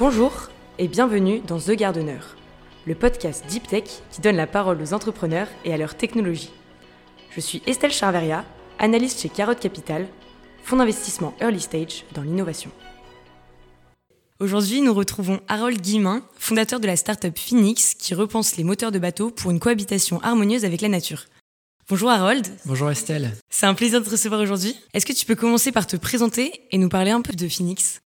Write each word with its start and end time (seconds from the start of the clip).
Bonjour 0.00 0.50
et 0.80 0.88
bienvenue 0.88 1.38
dans 1.46 1.60
The 1.60 1.70
Gardener, 1.70 2.18
le 2.86 2.96
podcast 2.96 3.44
Deep 3.48 3.68
Tech 3.68 3.84
qui 4.10 4.20
donne 4.20 4.34
la 4.34 4.48
parole 4.48 4.82
aux 4.82 4.92
entrepreneurs 4.92 5.46
et 5.64 5.72
à 5.72 5.76
leur 5.76 5.96
technologie. 5.96 6.50
Je 7.30 7.40
suis 7.40 7.62
Estelle 7.66 7.92
Charveria, 7.92 8.44
analyste 8.80 9.20
chez 9.20 9.28
Carotte 9.28 9.60
Capital, 9.60 10.08
fonds 10.64 10.76
d'investissement 10.76 11.34
early 11.40 11.60
stage 11.60 12.04
dans 12.14 12.22
l'innovation. 12.22 12.72
Aujourd'hui, 14.40 14.80
nous 14.80 14.92
retrouvons 14.92 15.38
Harold 15.46 15.80
Guillemin, 15.80 16.22
fondateur 16.36 16.80
de 16.80 16.88
la 16.88 16.96
startup 16.96 17.38
Phoenix, 17.38 17.94
qui 17.94 18.14
repense 18.14 18.56
les 18.56 18.64
moteurs 18.64 18.90
de 18.90 18.98
bateaux 18.98 19.30
pour 19.30 19.52
une 19.52 19.60
cohabitation 19.60 20.20
harmonieuse 20.22 20.64
avec 20.64 20.80
la 20.80 20.88
nature. 20.88 21.26
Bonjour 21.88 22.10
Harold. 22.10 22.44
Bonjour 22.64 22.90
Estelle. 22.90 23.30
C'est 23.50 23.66
un 23.66 23.74
plaisir 23.74 24.00
de 24.00 24.04
te 24.04 24.10
recevoir 24.10 24.40
aujourd'hui. 24.40 24.74
Est-ce 24.94 25.06
que 25.06 25.12
tu 25.12 25.24
peux 25.24 25.36
commencer 25.36 25.70
par 25.70 25.86
te 25.86 25.96
présenter 25.96 26.52
et 26.72 26.78
nous 26.78 26.88
parler 26.88 27.12
un 27.12 27.22
peu 27.22 27.34
de 27.34 27.48
Phoenix? 27.48 28.00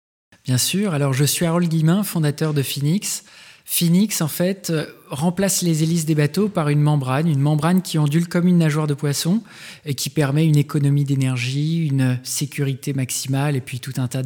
Bien 0.49 0.57
sûr. 0.57 0.95
Alors, 0.95 1.13
je 1.13 1.27
suis 1.27 1.45
Harold 1.45 1.69
Guillemin, 1.69 2.03
fondateur 2.03 2.55
de 2.55 2.63
Phoenix. 2.63 3.23
Phoenix, 3.67 4.23
en 4.23 4.29
fait, 4.29 4.71
euh, 4.71 4.87
remplace 5.11 5.61
les 5.61 5.83
hélices 5.83 6.07
des 6.07 6.15
bateaux 6.15 6.49
par 6.49 6.71
une 6.71 6.81
membrane, 6.81 7.29
une 7.29 7.39
membrane 7.39 7.83
qui 7.83 7.99
ondule 7.99 8.27
comme 8.27 8.49
une 8.49 8.57
nageoire 8.57 8.87
de 8.87 8.95
poisson 8.95 9.43
et 9.85 9.95
qui 9.95 10.09
permet 10.09 10.47
une 10.47 10.57
économie 10.57 11.05
d'énergie, 11.05 11.87
une 11.87 12.19
sécurité 12.23 12.95
maximale 12.95 13.57
et 13.57 13.61
puis 13.61 13.79
tout 13.79 13.93
un 13.99 14.09
tas 14.09 14.23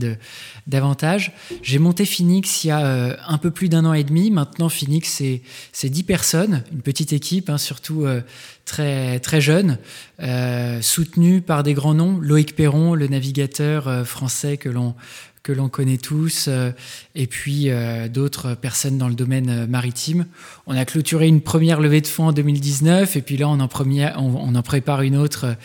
d'avantages. 0.69 1.33
J'ai 1.61 1.81
monté 1.81 2.05
Phoenix 2.05 2.63
il 2.63 2.69
y 2.69 2.71
a 2.71 2.87
euh, 2.87 3.17
un 3.27 3.39
peu 3.39 3.51
plus 3.51 3.69
d'un 3.69 3.85
an 3.85 3.93
et 3.93 4.05
demi. 4.05 4.31
Maintenant, 4.31 4.69
Phoenix, 4.69 5.21
c'est 5.73 5.89
10 5.89 6.05
personnes, 6.05 6.63
une 6.71 6.83
petite 6.83 7.13
équipe, 7.13 7.51
hein, 7.51 7.59
surtout 7.59 8.05
euh, 8.05 8.21
très, 8.65 9.19
très 9.19 9.41
jeune, 9.41 9.79
soutenue 10.83 11.41
par 11.41 11.65
des 11.65 11.75
grands 11.75 11.95
noms. 11.95 12.17
Loïc 12.21 12.55
Perron, 12.55 12.95
le 12.95 13.09
navigateur 13.09 14.07
français 14.07 14.57
que 14.57 14.69
l'on 14.69 14.95
que 15.43 15.53
l'on 15.53 15.69
connaît 15.69 15.99
tous, 15.99 16.47
euh, 16.47 16.71
et 17.15 17.27
puis 17.27 17.69
euh, 17.69 18.09
d'autres 18.09 18.55
personnes 18.55 18.97
dans 18.97 19.09
le 19.09 19.15
domaine 19.15 19.51
euh, 19.51 19.67
maritime. 19.67 20.27
On 20.67 20.77
a 20.77 20.85
clôturé 20.85 21.27
une 21.27 21.41
première 21.41 21.81
levée 21.81 22.01
de 22.01 22.07
fonds 22.07 22.29
en 22.29 22.33
2019, 22.33 23.17
et 23.17 23.23
puis 23.23 23.37
là, 23.37 23.49
on 23.49 23.59
en, 23.59 24.63
prépare 24.63 25.03
une 25.03 25.17
autre, 25.17 25.57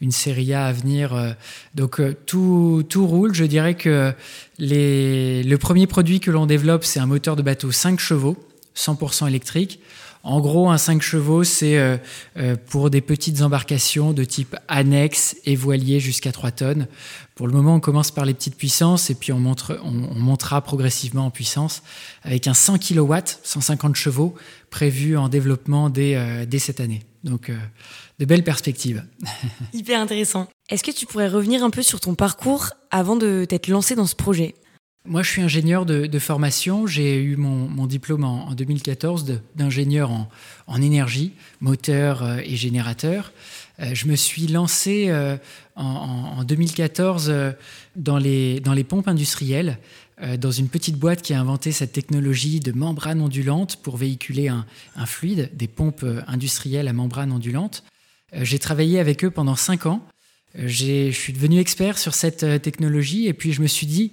une 0.00 0.12
série 0.12 0.54
A 0.54 0.66
à 0.66 0.72
venir. 0.72 1.36
Donc 1.74 2.00
tout, 2.24 2.84
tout 2.88 3.06
roule. 3.06 3.34
Je 3.34 3.44
dirais 3.44 3.74
que 3.74 4.12
les, 4.58 5.42
le 5.42 5.58
premier 5.58 5.86
produit 5.86 6.20
que 6.20 6.30
l'on 6.30 6.46
développe, 6.46 6.84
c'est 6.84 7.00
un 7.00 7.06
moteur 7.06 7.36
de 7.36 7.42
bateau 7.42 7.70
5 7.70 8.00
chevaux, 8.00 8.36
100% 8.74 9.28
électrique. 9.28 9.80
En 10.26 10.40
gros, 10.40 10.68
un 10.70 10.76
5 10.76 11.02
chevaux, 11.02 11.44
c'est 11.44 11.78
euh, 11.78 11.98
euh, 12.36 12.56
pour 12.66 12.90
des 12.90 13.00
petites 13.00 13.42
embarcations 13.42 14.12
de 14.12 14.24
type 14.24 14.56
annexe 14.66 15.36
et 15.44 15.54
voilier 15.54 16.00
jusqu'à 16.00 16.32
3 16.32 16.50
tonnes. 16.50 16.88
Pour 17.36 17.46
le 17.46 17.52
moment, 17.52 17.76
on 17.76 17.80
commence 17.80 18.10
par 18.10 18.24
les 18.24 18.34
petites 18.34 18.56
puissances 18.56 19.08
et 19.08 19.14
puis 19.14 19.30
on, 19.32 19.38
montre, 19.38 19.78
on, 19.84 19.92
montera 19.92 20.62
progressivement 20.62 21.26
en 21.26 21.30
puissance 21.30 21.84
avec 22.24 22.48
un 22.48 22.54
100 22.54 22.78
kW, 22.78 23.14
150 23.44 23.94
chevaux 23.94 24.34
prévu 24.68 25.16
en 25.16 25.28
développement 25.28 25.90
dès, 25.90 26.16
euh, 26.16 26.44
dès 26.44 26.58
cette 26.58 26.80
année. 26.80 27.04
Donc, 27.22 27.52
de 28.18 28.24
belles 28.24 28.44
perspectives. 28.44 29.04
Hyper 29.72 30.00
intéressant. 30.00 30.48
Est-ce 30.70 30.82
que 30.82 30.90
tu 30.90 31.06
pourrais 31.06 31.28
revenir 31.28 31.62
un 31.62 31.70
peu 31.70 31.82
sur 31.82 32.00
ton 32.00 32.16
parcours 32.16 32.70
avant 32.90 33.14
de 33.14 33.44
t'être 33.48 33.68
lancé 33.68 33.94
dans 33.94 34.06
ce 34.06 34.16
projet? 34.16 34.56
Moi, 35.06 35.22
je 35.22 35.30
suis 35.30 35.42
ingénieur 35.42 35.86
de, 35.86 36.18
formation. 36.18 36.86
J'ai 36.86 37.22
eu 37.22 37.36
mon, 37.36 37.86
diplôme 37.86 38.24
en, 38.24 38.52
2014 38.52 39.40
d'ingénieur 39.54 40.10
en, 40.66 40.82
énergie, 40.82 41.32
moteur 41.60 42.22
euh, 42.22 42.38
et 42.44 42.56
générateur. 42.56 43.32
Euh, 43.80 43.94
je 43.94 44.06
me 44.06 44.16
suis 44.16 44.46
lancé 44.46 45.06
euh, 45.08 45.36
en, 45.76 46.44
2014 46.44 47.32
dans 47.96 48.18
les, 48.18 48.84
pompes 48.88 49.08
industrielles, 49.08 49.78
dans 50.38 50.50
une 50.50 50.68
petite 50.68 50.96
boîte 50.96 51.20
qui 51.20 51.34
a 51.34 51.40
inventé 51.40 51.72
cette 51.72 51.92
technologie 51.92 52.60
de 52.60 52.72
membrane 52.72 53.20
ondulante 53.20 53.76
pour 53.76 53.98
véhiculer 53.98 54.48
un, 54.48 54.64
un 54.96 55.06
fluide, 55.06 55.50
des 55.54 55.68
pompes 55.68 56.06
industrielles 56.26 56.88
à 56.88 56.94
membrane 56.94 57.32
ondulante. 57.32 57.84
J'ai 58.32 58.58
travaillé 58.58 58.98
avec 58.98 59.24
eux 59.24 59.30
pendant 59.30 59.56
cinq 59.56 59.84
ans. 59.84 60.02
Je 60.54 61.10
suis 61.10 61.34
devenu 61.34 61.58
expert 61.58 61.98
sur 61.98 62.14
cette 62.14 62.62
technologie 62.62 63.26
et 63.26 63.34
puis 63.34 63.52
je 63.52 63.60
me 63.60 63.66
suis 63.66 63.86
dit, 63.86 64.12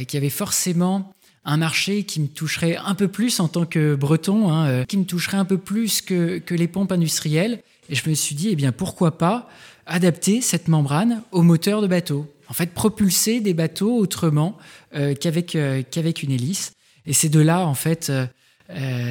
qu'il 0.00 0.14
y 0.14 0.16
avait 0.16 0.30
forcément 0.30 1.14
un 1.44 1.56
marché 1.56 2.04
qui 2.04 2.20
me 2.20 2.26
toucherait 2.26 2.76
un 2.76 2.94
peu 2.94 3.08
plus 3.08 3.40
en 3.40 3.48
tant 3.48 3.66
que 3.66 3.94
breton, 3.94 4.50
hein, 4.50 4.66
euh, 4.66 4.84
qui 4.84 4.96
me 4.96 5.04
toucherait 5.04 5.36
un 5.36 5.44
peu 5.44 5.58
plus 5.58 6.00
que, 6.00 6.42
les 6.50 6.68
pompes 6.68 6.92
industrielles. 6.92 7.60
Et 7.90 7.94
je 7.94 8.08
me 8.08 8.14
suis 8.14 8.34
dit, 8.34 8.48
eh 8.50 8.56
bien, 8.56 8.72
pourquoi 8.72 9.18
pas 9.18 9.48
adapter 9.86 10.40
cette 10.40 10.68
membrane 10.68 11.22
au 11.32 11.42
moteur 11.42 11.82
de 11.82 11.86
bateau 11.86 12.26
En 12.48 12.54
fait, 12.54 12.72
propulser 12.72 13.40
des 13.40 13.52
bateaux 13.52 13.94
autrement 13.96 14.56
euh, 14.94 15.14
qu'avec 15.14 15.58
qu'avec 15.90 16.22
une 16.22 16.30
hélice. 16.30 16.72
Et 17.06 17.12
c'est 17.12 17.28
de 17.28 17.40
là, 17.40 17.66
en 17.66 17.74
fait, 17.74 18.10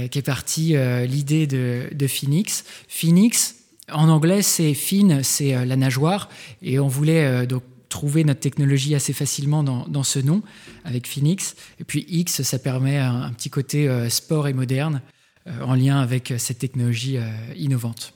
qu'est 0.10 0.24
partie 0.24 0.74
l'idée 1.08 1.46
de, 1.46 1.90
de, 1.94 2.08
Phoenix. 2.08 2.66
Phoenix, 2.88 3.58
en 3.92 4.10
anglais, 4.10 4.42
c'est 4.42 4.74
fin, 4.74 5.22
c'est 5.22 5.64
la 5.64 5.76
nageoire. 5.76 6.30
Et 6.64 6.80
on 6.80 6.88
voulait 6.88 7.46
donc 7.46 7.62
trouver 7.94 8.24
notre 8.24 8.40
technologie 8.40 8.96
assez 8.96 9.14
facilement 9.14 9.62
dans, 9.64 10.04
ce 10.04 10.18
nom 10.18 10.42
avec 10.84 11.06
Phoenix. 11.06 11.56
Et 11.80 11.84
puis 11.84 12.08
X, 12.10 12.42
ça 12.42 12.58
permet 12.58 12.98
un, 12.98 13.32
petit 13.34 13.52
côté 13.52 13.88
euh, 13.88 14.10
sport 14.10 14.48
et 14.48 14.54
moderne 14.54 15.04
euh, 15.46 15.62
en 15.62 15.76
lien 15.76 16.00
avec 16.00 16.32
euh, 16.32 16.40
cette 16.40 16.58
technologie 16.58 17.20
innovante. 17.56 18.14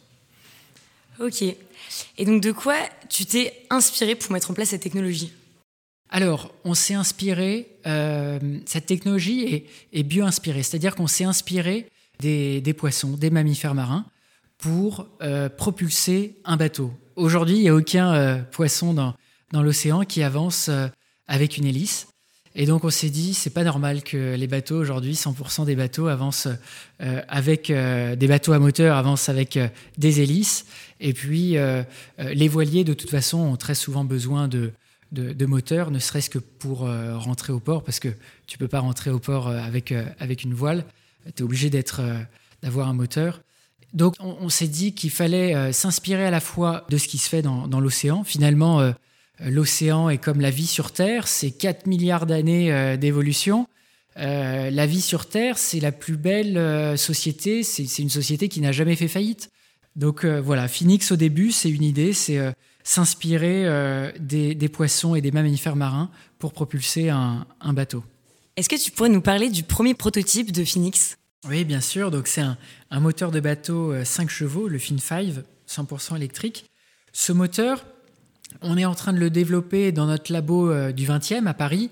Ok. 1.20 1.44
Et 1.44 2.26
donc 2.26 2.42
de 2.42 2.52
quoi 2.52 2.76
tu 3.08 3.26
t'es 3.26 3.54
inspiré 3.70 4.16
pour 4.16 4.32
mettre 4.32 4.50
en 4.50 4.56
place 4.56 4.70
cette 4.70 4.82
technologie? 4.82 5.32
Alors, 6.10 6.52
on 6.64 6.74
s'est 6.74 6.94
inspiré, 6.94 7.68
cette 8.66 8.86
technologie 8.86 9.42
est, 9.44 9.66
est 9.92 10.04
bio-inspirée, 10.04 10.64
c'est-à-dire 10.64 10.96
qu'on 10.96 11.08
s'est 11.08 11.26
inspiré 11.26 11.90
des, 12.20 12.74
poissons, 12.78 13.12
des 13.18 13.30
mammifères 13.30 13.76
marins, 13.76 14.06
pour 14.58 15.08
propulser 15.58 16.36
un 16.46 16.56
bateau. 16.56 16.94
Aujourd'hui, 17.18 17.58
il 17.58 17.62
n'y 17.64 17.70
a 17.70 17.76
aucun 17.76 18.46
poisson 18.52 18.94
dans, 18.94 19.16
dans 19.52 19.62
l'océan 19.62 20.04
qui 20.04 20.24
avance 20.24 20.70
euh, 20.70 20.88
avec 21.28 21.58
une 21.58 21.66
hélice. 21.66 22.08
Et 22.56 22.66
donc 22.66 22.84
on 22.84 22.90
s'est 22.90 23.10
dit, 23.10 23.34
c'est 23.34 23.52
pas 23.52 23.64
normal 23.64 24.02
que 24.02 24.36
les 24.36 24.48
bateaux 24.48 24.78
aujourd'hui, 24.78 25.14
100% 25.14 25.66
des 25.66 25.76
bateaux 25.76 26.08
avancent 26.08 26.48
euh, 27.02 27.22
avec 27.28 27.70
euh, 27.70 28.16
des 28.16 28.28
bateaux 28.28 28.54
à 28.54 28.60
moteur 28.60 28.98
avancent 28.98 29.30
avec 29.30 29.60
des 29.98 30.22
hélices. 30.22 30.66
Et 31.00 31.14
puis 31.14 31.56
les 32.18 32.48
voiliers, 32.48 32.84
de 32.84 32.96
toute 32.96 33.12
façon, 33.12 33.38
ont 33.38 33.58
très 33.58 33.76
souvent 33.76 34.04
besoin 34.04 34.48
de, 34.48 34.72
de, 35.12 35.46
moteurs, 35.46 35.92
ne 35.92 36.00
serait-ce 36.00 36.32
que 36.32 36.40
pour 36.40 36.80
rentrer 36.80 37.54
au 37.54 37.60
port, 37.60 37.84
parce 37.84 38.00
que 38.00 38.10
tu 38.48 38.58
peux 38.58 38.68
pas 38.68 38.80
rentrer 38.80 39.12
au 39.12 39.20
port 39.20 39.48
avec, 39.48 39.94
avec 40.20 40.42
une 40.42 40.56
voile. 40.56 40.86
Tu 41.36 41.44
es 41.44 41.46
obligé 41.46 41.70
d'être, 41.70 42.02
d'avoir 42.64 42.88
un 42.88 42.94
moteur. 42.94 43.42
Donc 43.94 44.16
on, 44.20 44.50
s'est 44.50 44.68
dit 44.68 44.96
qu'il 44.96 45.12
fallait 45.12 45.72
s'inspirer 45.72 46.26
à 46.26 46.32
la 46.32 46.40
fois 46.40 46.88
de 46.90 46.98
ce 46.98 47.08
qui 47.08 47.20
se 47.20 47.30
fait 47.30 47.44
dans, 47.44 47.80
l'océan. 47.80 48.24
Finalement, 48.24 48.92
l'océan 49.40 50.10
est 50.10 50.18
comme 50.18 50.42
la 50.42 50.50
vie 50.50 50.68
sur 50.68 50.92
Terre, 50.92 51.28
c'est 51.28 51.52
4 51.52 51.86
milliards 51.88 52.26
d'années 52.26 52.72
euh, 52.74 52.98
d'évolution. 52.98 53.68
Euh, 54.18 54.70
la 54.72 54.86
vie 54.86 55.02
sur 55.02 55.28
Terre, 55.28 55.58
c'est 55.58 55.80
la 55.80 55.92
plus 55.92 56.18
belle 56.18 56.98
société, 56.98 57.64
c'est 57.64 58.00
une 58.00 58.10
société 58.10 58.50
qui 58.50 58.62
n'a 58.62 58.72
jamais 58.72 58.96
fait 58.96 59.08
faillite. 59.08 59.50
Donc 59.96 60.26
voilà, 60.26 60.68
Phoenix 60.68 61.12
au 61.12 61.16
début, 61.16 61.52
c'est 61.52 61.70
une 61.70 61.84
idée, 61.84 62.14
c'est 62.14 62.40
s'inspirer 62.84 64.12
des, 64.20 64.70
poissons 64.70 65.16
et 65.16 65.22
des 65.22 65.32
mammifères 65.32 65.76
marins 65.76 66.10
pour 66.40 66.54
propulser 66.54 67.10
un, 67.10 67.46
bateau. 67.74 68.04
Est-ce 68.56 68.70
que 68.70 68.76
tu 68.76 68.92
pourrais 68.92 69.10
nous 69.10 69.22
parler 69.22 69.50
du 69.50 69.64
premier 69.64 69.94
prototype 69.94 70.52
de 70.52 70.64
Phoenix? 70.64 71.18
Oui, 71.48 71.64
bien 71.64 71.82
sûr. 71.82 72.10
Donc 72.10 72.28
c'est 72.28 72.42
un, 72.42 72.58
un, 72.90 73.00
moteur 73.00 73.32
de 73.32 73.40
bateau 73.40 73.94
5 74.04 74.30
chevaux, 74.30 74.68
le 74.68 74.80
Fin 74.80 74.98
5, 74.98 75.34
100% 75.68 76.16
électrique. 76.16 76.70
Ce 77.12 77.32
moteur, 77.32 77.86
on 78.62 78.78
est 78.78 78.86
en 78.86 78.96
train 78.96 79.14
de 79.14 79.20
le 79.20 79.30
développer 79.30 79.92
dans 79.92 80.06
notre 80.06 80.32
labo 80.32 80.70
euh, 80.70 80.92
du 80.92 81.06
20e 81.06 81.48
à 81.48 81.54
Paris 81.54 81.90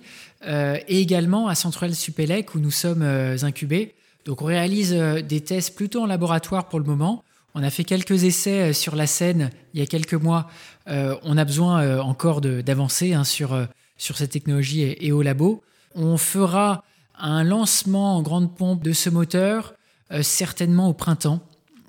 euh, 0.47 0.77
et 0.87 0.99
également 0.99 1.47
à 1.47 1.55
Centrale 1.55 1.95
Supélec 1.95 2.55
où 2.55 2.59
nous 2.59 2.71
sommes 2.71 3.01
euh, 3.01 3.37
incubés. 3.43 3.95
Donc 4.25 4.41
on 4.41 4.45
réalise 4.45 4.93
des 4.93 5.41
tests 5.41 5.75
plutôt 5.75 6.01
en 6.01 6.07
laboratoire 6.07 6.67
pour 6.67 6.79
le 6.79 6.85
moment. 6.85 7.23
On 7.53 7.61
a 7.61 7.69
fait 7.69 7.83
quelques 7.83 8.23
essais 8.23 8.73
sur 8.73 8.95
la 8.95 9.05
scène 9.05 9.51
il 9.73 9.79
y 9.79 9.83
a 9.83 9.85
quelques 9.85 10.15
mois. 10.15 10.49
on 10.87 11.37
a 11.37 11.45
besoin 11.45 11.99
encore 11.99 12.41
d'avancer 12.41 13.13
hein, 13.13 13.23
sur, 13.23 13.55
sur 13.97 14.17
cette 14.17 14.31
technologie 14.31 14.95
et, 14.99 15.11
au 15.11 15.21
labo. 15.21 15.61
On 15.93 16.17
fera 16.17 16.83
un 17.19 17.43
lancement 17.43 18.17
en 18.17 18.23
grande 18.23 18.55
pompe 18.55 18.83
de 18.83 18.93
ce 18.93 19.11
moteur 19.11 19.75
certainement 20.23 20.89
au 20.89 20.93
printemps 20.93 21.39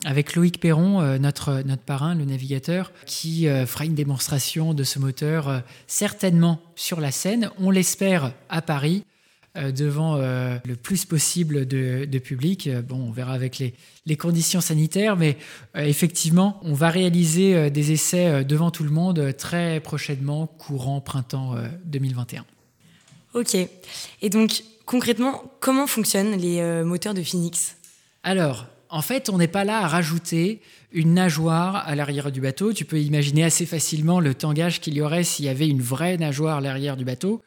avec 0.06 0.36
Loïc 0.36 0.60
Perron, 0.60 1.00
euh, 1.00 1.18
notre, 1.18 1.62
notre 1.66 1.82
parrain, 1.82 2.14
le 2.14 2.24
navigateur, 2.24 2.92
qui 3.06 3.48
euh, 3.48 3.66
fera 3.66 3.84
une 3.84 3.96
démonstration 3.96 4.72
de 4.72 4.84
ce 4.84 5.00
moteur 5.00 5.48
euh, 5.48 5.58
certainement 5.88 6.60
sur 6.76 7.00
la 7.00 7.10
scène, 7.10 7.50
on 7.58 7.72
l'espère 7.72 8.32
à 8.48 8.62
Paris, 8.62 9.04
devant 9.74 10.18
le 10.18 10.74
plus 10.74 11.06
possible 11.06 11.66
de, 11.66 12.04
de, 12.04 12.18
public. 12.18 12.68
Bon, 12.86 13.06
on 13.08 13.10
verra 13.10 13.32
avec 13.32 13.58
les, 13.58 13.72
les 14.04 14.14
conditions 14.14 14.60
sanitaires, 14.60 15.16
mais 15.16 15.38
effectivement, 15.74 16.60
on 16.62 16.74
va 16.74 16.90
réaliser 16.90 17.70
des 17.70 17.92
essais 17.92 18.44
devant 18.44 18.70
tout 18.70 18.84
le 18.84 18.90
monde 18.90 19.34
très 19.38 19.80
prochainement, 19.80 20.46
courant 20.46 21.00
printemps 21.00 21.54
2021. 21.86 22.44
Ok. 23.32 23.56
Et 24.20 24.28
donc, 24.28 24.62
concrètement, 24.84 25.42
comment 25.60 25.86
fonctionnent 25.86 26.36
les 26.36 26.82
moteurs 26.84 27.14
de 27.14 27.22
Phoenix? 27.22 27.78
Alors, 28.24 28.66
en 28.90 29.02
fait, 29.02 29.28
on 29.28 29.38
n'est 29.38 29.48
pas 29.48 29.64
là 29.64 29.80
à 29.80 29.88
rajouter 29.88 30.60
une 30.92 31.14
nageoire 31.14 31.76
à 31.76 31.94
l'arrière 31.94 32.32
du 32.32 32.40
bateau. 32.40 32.72
Tu 32.72 32.84
peux 32.84 33.00
imaginer 33.00 33.44
assez 33.44 33.66
facilement 33.66 34.20
le 34.20 34.34
tangage 34.34 34.80
qu'il 34.80 34.94
y 34.94 35.00
aurait 35.00 35.24
s'il 35.24 35.44
y 35.44 35.48
avait 35.48 35.68
une 35.68 35.82
vraie 35.82 36.16
nageoire 36.16 36.58
à 36.58 36.60
l'arrière 36.60 36.96
du 36.96 37.04
bateau. 37.04 37.42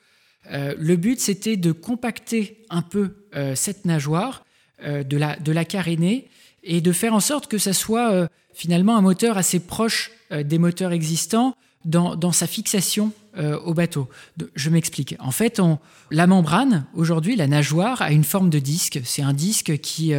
Euh, 0.51 0.74
le 0.77 0.95
but, 0.95 1.19
c'était 1.19 1.57
de 1.57 1.71
compacter 1.71 2.65
un 2.69 2.81
peu 2.81 3.15
euh, 3.36 3.56
cette 3.56 3.86
nageoire, 3.86 4.45
euh, 4.83 5.03
de, 5.03 5.18
la, 5.18 5.36
de 5.38 5.51
la 5.51 5.65
caréner 5.65 6.27
et 6.63 6.81
de 6.81 6.91
faire 6.91 7.13
en 7.13 7.19
sorte 7.19 7.47
que 7.47 7.57
ça 7.57 7.74
soit 7.74 8.27
finalement 8.53 8.97
un 8.97 9.01
moteur 9.01 9.38
assez 9.38 9.62
proche 9.62 10.12
des 10.30 10.57
moteurs 10.57 10.91
existants 10.91 11.56
dans, 11.86 12.18
dans 12.18 12.33
sa 12.33 12.47
fixation 12.47 13.13
au 13.63 13.74
bateau. 13.74 14.09
Je 14.56 14.69
m'explique. 14.69 15.15
En 15.19 15.31
fait, 15.31 15.62
on, 15.62 15.80
la 16.12 16.27
membrane, 16.27 16.86
aujourd'hui, 16.94 17.38
la 17.38 17.47
nageoire, 17.47 18.01
a 18.01 18.12
une 18.12 18.25
forme 18.25 18.50
de 18.50 18.59
disque. 18.59 19.00
C'est 19.06 19.21
un 19.21 19.31
disque 19.31 19.77
qui 19.77 20.13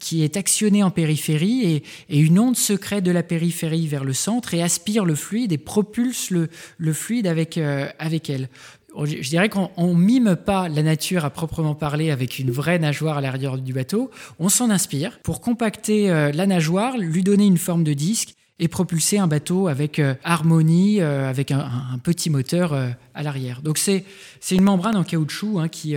qui 0.00 0.22
est 0.22 0.36
actionnée 0.36 0.82
en 0.82 0.90
périphérie 0.90 1.82
et, 2.08 2.18
une 2.18 2.38
onde 2.38 2.56
se 2.56 2.72
crée 2.72 3.00
de 3.00 3.10
la 3.10 3.22
périphérie 3.22 3.86
vers 3.86 4.04
le 4.04 4.12
centre 4.12 4.54
et 4.54 4.62
aspire 4.62 5.04
le 5.04 5.14
fluide 5.14 5.52
et 5.52 5.58
propulse 5.58 6.30
le, 6.30 6.48
fluide 6.92 7.26
avec, 7.26 7.58
euh, 7.58 7.88
avec 7.98 8.30
elle. 8.30 8.48
Je 8.96 9.28
dirais 9.28 9.48
qu'on 9.48 9.94
mime 9.94 10.34
pas 10.34 10.68
la 10.68 10.82
nature 10.82 11.24
à 11.24 11.30
proprement 11.30 11.74
parler 11.74 12.10
avec 12.10 12.38
une 12.38 12.50
vraie 12.50 12.78
nageoire 12.78 13.18
à 13.18 13.20
l'arrière 13.20 13.58
du 13.58 13.72
bateau. 13.72 14.10
On 14.38 14.48
s'en 14.48 14.70
inspire 14.70 15.20
pour 15.20 15.40
compacter 15.40 16.10
euh, 16.10 16.32
la 16.32 16.46
nageoire, 16.46 16.98
lui 16.98 17.22
donner 17.22 17.46
une 17.46 17.58
forme 17.58 17.84
de 17.84 17.92
disque 17.92 18.34
et 18.60 18.68
propulser 18.68 19.18
un 19.18 19.28
bateau 19.28 19.68
avec 19.68 19.98
euh, 19.98 20.14
harmonie, 20.24 21.00
euh, 21.00 21.28
avec 21.30 21.52
un, 21.52 21.70
petit 22.02 22.28
moteur 22.28 22.72
euh, 22.72 22.88
à 23.14 23.22
l'arrière. 23.22 23.62
Donc 23.62 23.78
c'est 23.78 24.04
une 24.50 24.62
membrane 24.62 24.96
en 24.96 25.04
caoutchouc 25.04 25.60
hein, 25.60 25.68
qui, 25.68 25.94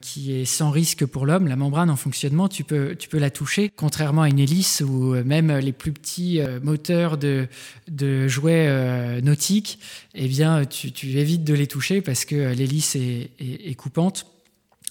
qui 0.00 0.32
est 0.32 0.44
sans 0.44 0.70
risque 0.70 1.04
pour 1.04 1.26
l'homme. 1.26 1.48
La 1.48 1.56
membrane 1.56 1.90
en 1.90 1.96
fonctionnement, 1.96 2.48
tu 2.48 2.64
peux, 2.64 2.94
tu 2.96 3.08
peux 3.08 3.18
la 3.18 3.30
toucher, 3.30 3.70
contrairement 3.74 4.22
à 4.22 4.28
une 4.28 4.38
hélice 4.38 4.80
ou 4.80 5.14
même 5.24 5.52
les 5.58 5.72
plus 5.72 5.92
petits 5.92 6.40
moteurs 6.62 7.16
de, 7.16 7.48
de 7.88 8.28
jouets 8.28 9.20
nautiques, 9.22 9.78
eh 10.14 10.28
bien 10.28 10.64
tu, 10.66 10.92
tu, 10.92 11.18
évites 11.18 11.44
de 11.44 11.54
les 11.54 11.66
toucher 11.66 12.02
parce 12.02 12.24
que 12.24 12.52
l'hélice 12.52 12.96
est, 12.96 13.30
est, 13.40 13.70
est 13.70 13.74
coupante. 13.74 14.26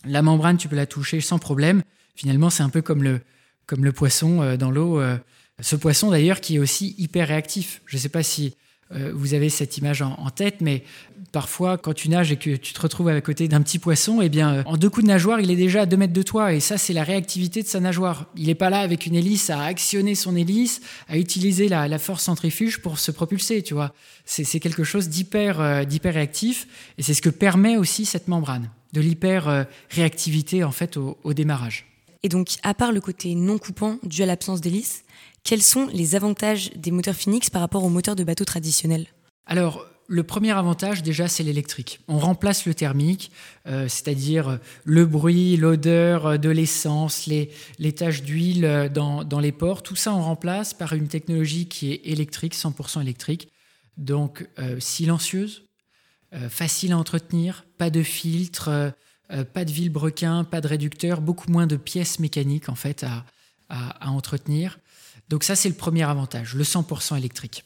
La 0.05 0.21
membrane, 0.21 0.57
tu 0.57 0.67
peux 0.67 0.75
la 0.75 0.87
toucher 0.87 1.21
sans 1.21 1.39
problème. 1.39 1.83
Finalement, 2.15 2.49
c'est 2.49 2.63
un 2.63 2.69
peu 2.69 2.81
comme 2.81 3.03
le, 3.03 3.21
comme 3.67 3.85
le 3.85 3.91
poisson 3.91 4.55
dans 4.57 4.71
l'eau. 4.71 4.99
Ce 5.59 5.75
poisson 5.75 6.12
d'ailleurs 6.12 6.39
qui 6.39 6.56
est 6.56 6.59
aussi 6.59 6.94
hyper 6.98 7.27
réactif. 7.27 7.81
Je 7.88 7.98
ne 7.98 8.01
sais 8.01 8.09
pas 8.09 8.21
si 8.21 8.54
euh, 8.94 9.12
vous 9.13 9.33
avez 9.33 9.50
cette 9.50 9.77
image 9.77 10.01
en, 10.01 10.30
tête, 10.30 10.62
mais 10.62 10.83
parfois 11.31 11.77
quand 11.77 11.94
tu 11.94 12.09
nages 12.09 12.31
et 12.31 12.38
que 12.38 12.56
tu 12.56 12.74
te 12.74 12.80
retrouves 12.80 13.09
à 13.09 13.19
côté 13.21 13.48
d'un 13.48 13.62
petit 13.62 13.80
poisson, 13.80 14.21
eh 14.21 14.30
bien, 14.30 14.54
euh, 14.54 14.63
en 14.65 14.77
deux 14.77 14.89
coups 14.89 15.04
de 15.04 15.09
nageoire, 15.09 15.39
il 15.39 15.50
est 15.50 15.56
déjà 15.56 15.81
à 15.81 15.86
deux 15.88 15.98
mètres 15.98 16.13
de 16.13 16.21
toi. 16.21 16.54
Et 16.54 16.59
ça, 16.59 16.77
c'est 16.77 16.94
la 16.94 17.04
réactivité 17.04 17.63
de 17.63 17.68
sa 17.68 17.80
nageoire. 17.80 18.27
Il 18.36 18.48
n'est 18.48 18.56
pas 18.56 18.69
là 18.69 18.80
avec 18.80 19.07
une 19.07 19.15
hélice 19.15 19.50
à 19.50 19.63
actionner 19.63 20.13
son 20.13 20.36
hélice, 20.36 20.81
à 21.07 21.18
utiliser 21.18 21.68
la, 21.68 21.98
force 21.98 22.24
centrifuge 22.24 22.80
pour 22.80 23.00
se 23.00 23.10
propulser, 23.10 23.63
tu 23.63 23.74
vois. 23.74 23.94
C'est 24.25 24.60
quelque 24.60 24.83
chose 24.83 25.10
d'hyper 25.10 25.60
euh, 25.60 25.83
réactif 26.03 26.68
et 27.00 27.03
c'est 27.03 27.15
ce 27.15 27.21
que 27.24 27.30
permet 27.30 27.77
aussi 27.77 28.06
cette 28.06 28.27
membrane, 28.27 28.69
de 28.94 29.01
l'hyper 29.01 29.65
réactivité 29.89 30.63
en 30.63 30.71
fait 30.71 30.98
au 30.98 31.33
démarrage. 31.33 31.87
Et 32.23 32.29
donc, 32.29 32.57
à 32.63 32.73
part 32.73 32.91
le 32.91 33.01
côté 33.01 33.35
non 33.35 33.57
coupant 33.57 33.99
dû 34.03 34.23
à 34.23 34.25
l'absence 34.25 34.61
d'hélice, 34.61 35.03
quels 35.43 35.61
sont 35.61 35.87
les 35.87 36.15
avantages 36.15 36.71
des 36.75 36.91
moteurs 36.91 37.15
Phoenix 37.15 37.49
par 37.49 37.61
rapport 37.61 37.83
aux 37.83 37.89
moteurs 37.89 38.15
de 38.15 38.23
bateau 38.23 38.45
traditionnels 38.45 39.07
Alors, 39.45 39.85
le 40.09 40.23
premier 40.23 40.51
avantage, 40.51 41.03
déjà, 41.03 41.27
c'est 41.27 41.43
l'électrique. 41.43 41.99
On 42.07 42.17
remplace 42.17 42.65
le 42.65 42.73
thermique, 42.73 43.31
euh, 43.67 43.87
c'est-à-dire 43.89 44.59
le 44.85 45.05
bruit, 45.05 45.57
l'odeur 45.57 46.25
euh, 46.27 46.37
de 46.37 46.49
l'essence, 46.49 47.27
les, 47.27 47.51
taches 47.93 48.23
d'huile 48.23 48.65
euh, 48.65 48.89
dans, 48.89 49.39
les 49.39 49.51
ports. 49.51 49.83
Tout 49.83 49.97
ça, 49.97 50.13
on 50.13 50.21
remplace 50.21 50.73
par 50.73 50.93
une 50.93 51.09
technologie 51.09 51.67
qui 51.67 51.91
est 51.91 52.01
électrique, 52.05 52.55
100% 52.55 53.01
électrique. 53.01 53.49
Donc, 53.97 54.47
silencieuse, 54.77 55.63
facile 56.49 56.91
à 56.91 56.99
entretenir, 56.99 57.65
pas 57.79 57.89
de 57.89 58.03
filtre, 58.03 58.93
pas 59.53 59.65
de 59.65 59.71
vilebrequin, 59.71 60.44
pas 60.44 60.62
de 60.62 60.68
réducteur, 60.68 61.21
beaucoup 61.21 61.51
moins 61.51 61.68
de 61.68 61.75
pièces 61.75 62.19
mécaniques, 62.19 62.69
en 62.69 62.75
fait, 62.75 63.03
à, 63.03 63.25
à, 63.69 64.09
entretenir. 64.09 64.79
Donc 65.29 65.44
ça, 65.44 65.56
c'est 65.56 65.69
le 65.69 65.75
premier 65.75 66.03
avantage, 66.03 66.56
le 66.56 66.63
100% 66.63 67.18
électrique. 67.18 67.63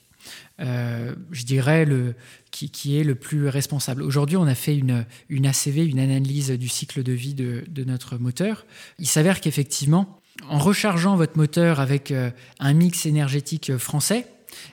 Euh, 0.60 1.16
je 1.32 1.44
dirais 1.44 1.86
le, 1.86 2.16
qui, 2.52 2.98
est 2.98 3.04
le 3.04 3.16
plus 3.16 3.48
responsable. 3.48 4.04
Aujourd'hui, 4.04 4.38
on 4.38 4.46
a 4.46 4.56
fait 4.56 4.76
une, 4.76 5.06
une, 5.30 5.48
ACV, 5.48 5.86
une 5.86 6.00
analyse 6.00 6.52
du 6.52 6.68
cycle 6.68 7.04
de 7.04 7.12
vie 7.12 7.34
de, 7.34 7.84
notre 7.84 8.18
moteur. 8.18 8.66
Il 9.00 9.08
s'avère 9.08 9.42
qu'effectivement, 9.42 10.22
en 10.48 10.60
rechargeant 10.60 11.16
votre 11.16 11.38
moteur 11.38 11.80
avec 11.80 12.12
euh, 12.12 12.32
un 12.60 12.74
mix 12.74 13.06
énergétique 13.06 13.78
français, 13.78 14.28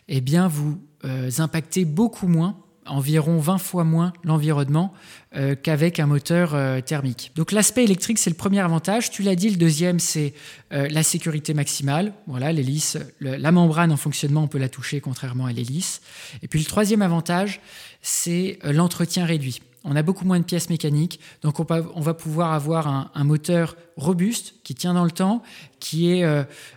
eh 0.08 0.20
bien, 0.20 0.48
vous 0.48 0.82
euh, 1.04 1.30
impactez 1.38 1.84
beaucoup 1.84 2.28
moins 2.28 2.58
environ 2.88 3.38
20 3.38 3.58
fois 3.58 3.84
moins 3.84 4.12
l'environnement 4.24 4.92
euh, 5.36 5.54
qu'avec 5.54 6.00
un 6.00 6.06
moteur 6.06 6.54
euh, 6.54 6.80
thermique. 6.80 7.32
Donc 7.36 7.52
l'aspect 7.52 7.84
électrique, 7.84 8.18
c'est 8.18 8.30
le 8.30 8.36
premier 8.36 8.60
avantage. 8.60 9.10
Tu 9.10 9.22
l'as 9.22 9.34
dit, 9.34 9.50
le 9.50 9.56
deuxième, 9.56 9.98
c'est 9.98 10.34
euh, 10.72 10.88
la 10.90 11.02
sécurité 11.02 11.54
maximale. 11.54 12.12
Voilà, 12.26 12.52
l'hélice, 12.52 12.98
la 13.20 13.52
membrane 13.52 13.92
en 13.92 13.96
fonctionnement, 13.96 14.42
on 14.42 14.48
peut 14.48 14.58
la 14.58 14.68
toucher 14.68 15.00
contrairement 15.00 15.46
à 15.46 15.52
l'hélice. 15.52 16.00
Et 16.42 16.48
puis 16.48 16.58
le 16.58 16.64
troisième 16.64 17.02
avantage, 17.02 17.60
c'est 18.02 18.58
l'entretien 18.64 19.24
réduit. 19.24 19.60
On 19.84 19.96
a 19.96 20.02
beaucoup 20.02 20.24
moins 20.24 20.38
de 20.38 20.44
pièces 20.44 20.70
mécaniques, 20.70 21.20
donc 21.42 21.60
on, 21.60 21.64
va 21.64 22.14
pouvoir 22.14 22.52
avoir 22.52 22.88
un, 22.88 23.10
un, 23.14 23.24
moteur 23.24 23.76
robuste 23.96 24.54
qui 24.64 24.74
tient 24.74 24.92
dans 24.92 25.04
le 25.04 25.10
temps, 25.10 25.42
qui 25.78 26.10
est, 26.10 26.26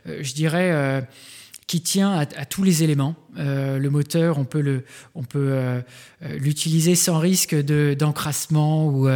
je 0.06 0.34
dirais, 0.34 1.04
qui 1.72 1.80
tient 1.80 2.12
à, 2.12 2.26
tous 2.26 2.64
les 2.64 2.84
éléments. 2.84 3.16
Euh, 3.38 3.78
le 3.78 3.90
moteur, 3.90 4.38
on 4.38 4.44
peut 4.44 4.60
le, 4.60 4.84
on 5.16 5.24
peut 5.24 5.52
euh, 5.54 5.80
euh, 6.22 6.38
l'utiliser 6.38 6.96
sans 6.96 7.18
risque 7.18 7.56
de, 7.56 7.96
d'encrassement 7.98 8.90
ou 8.90 9.08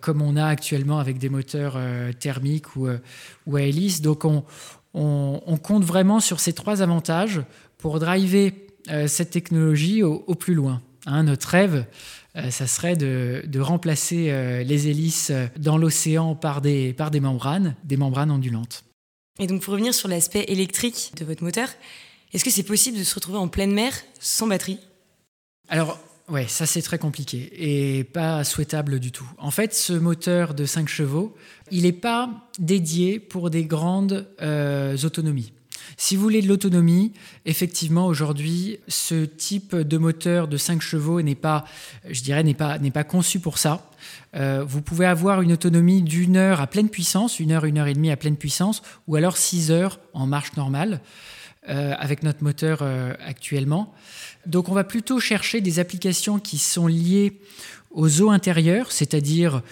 comme 0.00 0.20
on 0.20 0.34
a 0.34 0.44
actuellement 0.44 0.98
avec 0.98 1.18
des 1.18 1.28
moteurs 1.28 1.78
thermiques 2.18 2.74
ou, 2.74 2.88
ou 3.46 3.56
à 3.56 3.62
hélice. 3.62 4.02
Donc 4.02 4.24
on, 4.24 4.42
on, 4.94 5.56
compte 5.62 5.84
vraiment 5.84 6.18
sur 6.18 6.40
ces 6.40 6.52
trois 6.52 6.82
avantages 6.82 7.40
pour 7.78 8.00
driver 8.00 8.52
cette 9.06 9.30
technologie 9.30 10.02
au, 10.02 10.34
plus 10.34 10.54
loin. 10.54 10.82
Hein, 11.06 11.22
notre 11.22 11.50
rêve, 11.50 11.84
ça 12.50 12.66
serait 12.66 12.96
de, 12.96 13.44
de 13.46 13.60
remplacer 13.60 14.64
les 14.64 14.88
hélices 14.88 15.30
dans 15.56 15.78
l'océan 15.78 16.34
par 16.34 16.62
des, 16.62 16.94
par 16.94 17.12
des 17.12 17.20
membranes, 17.20 17.76
des 17.84 17.96
membranes 17.96 18.32
ondulantes. 18.32 18.82
Et 19.38 19.46
donc 19.46 19.62
pour 19.62 19.72
revenir 19.72 19.94
sur 19.94 20.08
l'aspect 20.08 20.44
électrique 20.48 21.12
de 21.16 21.24
votre 21.24 21.42
moteur, 21.42 21.68
est-ce 22.32 22.44
que 22.44 22.50
c'est 22.50 22.62
possible 22.62 22.98
de 22.98 23.04
se 23.04 23.14
retrouver 23.14 23.38
en 23.38 23.48
pleine 23.48 23.72
mer 23.72 23.94
sans 24.20 24.46
batterie? 24.46 24.78
Alors, 25.68 25.98
ouais, 26.28 26.46
ça 26.48 26.66
c'est 26.66 26.82
très 26.82 26.98
compliqué 26.98 27.50
et 27.52 28.04
pas 28.04 28.44
souhaitable 28.44 29.00
du 29.00 29.12
tout. 29.12 29.30
En 29.38 29.50
fait, 29.50 29.74
ce 29.74 29.92
moteur 29.92 30.54
de 30.54 30.64
5 30.64 30.88
chevaux, 30.88 31.34
il 31.70 31.82
n'est 31.82 31.92
pas 31.92 32.48
dédié 32.58 33.18
pour 33.18 33.50
des 33.50 33.64
grandes 33.64 34.28
euh, 34.40 34.96
autonomies. 35.04 35.52
Si 35.96 36.16
vous 36.16 36.22
voulez 36.22 36.42
de 36.42 36.48
l'autonomie, 36.48 37.12
effectivement, 37.44 38.06
aujourd'hui, 38.06 38.78
ce 38.88 39.24
type 39.24 39.74
de 39.74 39.98
moteur 39.98 40.48
de 40.48 40.56
5 40.56 40.80
chevaux 40.80 41.22
n'est 41.22 41.34
pas, 41.34 41.64
je 42.08 42.22
dirais, 42.22 42.42
n'est 42.42 42.54
pas, 42.54 42.78
n'est 42.78 42.90
pas 42.90 43.04
conçu 43.04 43.40
pour 43.40 43.58
ça. 43.58 43.90
Euh, 44.34 44.64
vous 44.66 44.82
pouvez 44.82 45.06
avoir 45.06 45.42
une 45.42 45.52
autonomie 45.52 46.02
d'une 46.02 46.36
heure 46.36 46.60
à 46.60 46.66
pleine 46.66 46.88
puissance, 46.88 47.40
une 47.40 47.52
heure, 47.52 47.64
une 47.64 47.78
heure 47.78 47.86
et 47.86 47.94
demie 47.94 48.10
à 48.10 48.16
pleine 48.16 48.36
puissance, 48.36 48.82
ou 49.06 49.16
alors 49.16 49.36
6 49.36 49.70
heures 49.70 50.00
en 50.14 50.26
marche 50.26 50.56
normale. 50.56 51.00
Euh, 51.68 51.94
avec 51.96 52.24
notre 52.24 52.42
moteur 52.42 52.80
euh, 52.82 53.14
actuellement. 53.24 53.94
Donc 54.46 54.68
on 54.68 54.74
va 54.74 54.82
plutôt 54.82 55.20
chercher 55.20 55.60
des 55.60 55.78
applications 55.78 56.40
qui 56.40 56.58
sont 56.58 56.88
liées 56.88 57.38
aux 57.92 58.22
eaux 58.22 58.30
intérieures, 58.30 58.92
c'est-à-dire 58.92 59.62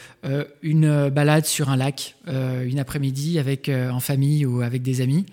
une 0.63 1.09
balade 1.09 1.47
sur 1.47 1.71
un 1.71 1.77
lac 1.77 2.17
une 2.27 2.79
après-midi 2.79 3.39
avec 3.39 3.69
en 3.69 4.01
famille 4.01 4.45
ou 4.47 4.63
avec 4.63 4.83
des 4.83 5.01
amis. 5.01 5.27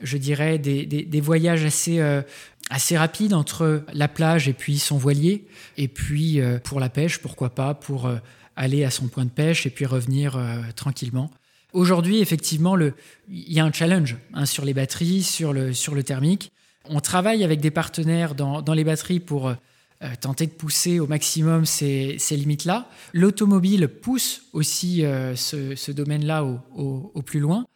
Je 0.00 0.18
dirais 0.18 0.58
des, 0.58 0.84
des 0.84 1.20
voyages 1.20 1.64
assez 1.64 2.00
assez 2.70 2.96
rapides 2.96 3.34
entre 3.34 3.84
la 3.92 4.08
plage 4.08 4.48
et 4.48 4.52
puis 4.52 4.78
son 4.78 4.96
voilier, 4.96 5.46
et 5.76 5.88
puis 5.88 6.40
pour 6.64 6.80
la 6.80 6.88
pêche, 6.88 7.18
pourquoi 7.18 7.50
pas, 7.50 7.74
pour 7.74 8.10
aller 8.56 8.84
à 8.84 8.90
son 8.90 9.08
point 9.08 9.24
de 9.24 9.30
pêche 9.30 9.66
et 9.66 9.70
puis 9.70 9.86
revenir 9.86 10.36
euh, 10.36 10.58
tranquillement. 10.76 11.30
Aujourd'hui, 11.72 12.20
effectivement, 12.20 12.76
le, 12.76 12.94
il 13.28 13.52
y 13.52 13.58
a 13.58 13.64
un 13.64 13.72
challenge 13.72 14.16
hein, 14.32 14.46
sur 14.46 14.64
les 14.64 14.74
batteries, 14.74 15.22
sur 15.22 15.52
le, 15.52 15.72
sur 15.72 15.94
le 15.94 16.04
thermique. 16.04 16.52
On 16.88 17.00
travaille 17.00 17.42
avec 17.42 17.60
des 17.60 17.72
partenaires 17.72 18.34
dans, 18.34 18.62
dans 18.62 18.74
les 18.74 18.84
batteries 18.84 19.20
pour 19.20 19.52
euh, 20.04 20.08
tenter 20.20 20.46
de 20.46 20.52
pousser 20.52 21.00
au 21.00 21.06
maximum 21.06 21.64
ces, 21.64 22.16
ces 22.18 22.36
limites-là. 22.36 22.90
L'automobile 23.14 23.88
pousse 23.88 24.42
aussi 24.52 25.02
euh, 25.02 25.34
ce, 25.34 25.74
ce 25.76 25.92
domaine-là 25.92 26.44
au, 26.44 27.10
au, 27.14 27.22
plus 27.22 27.40
loin. 27.40 27.66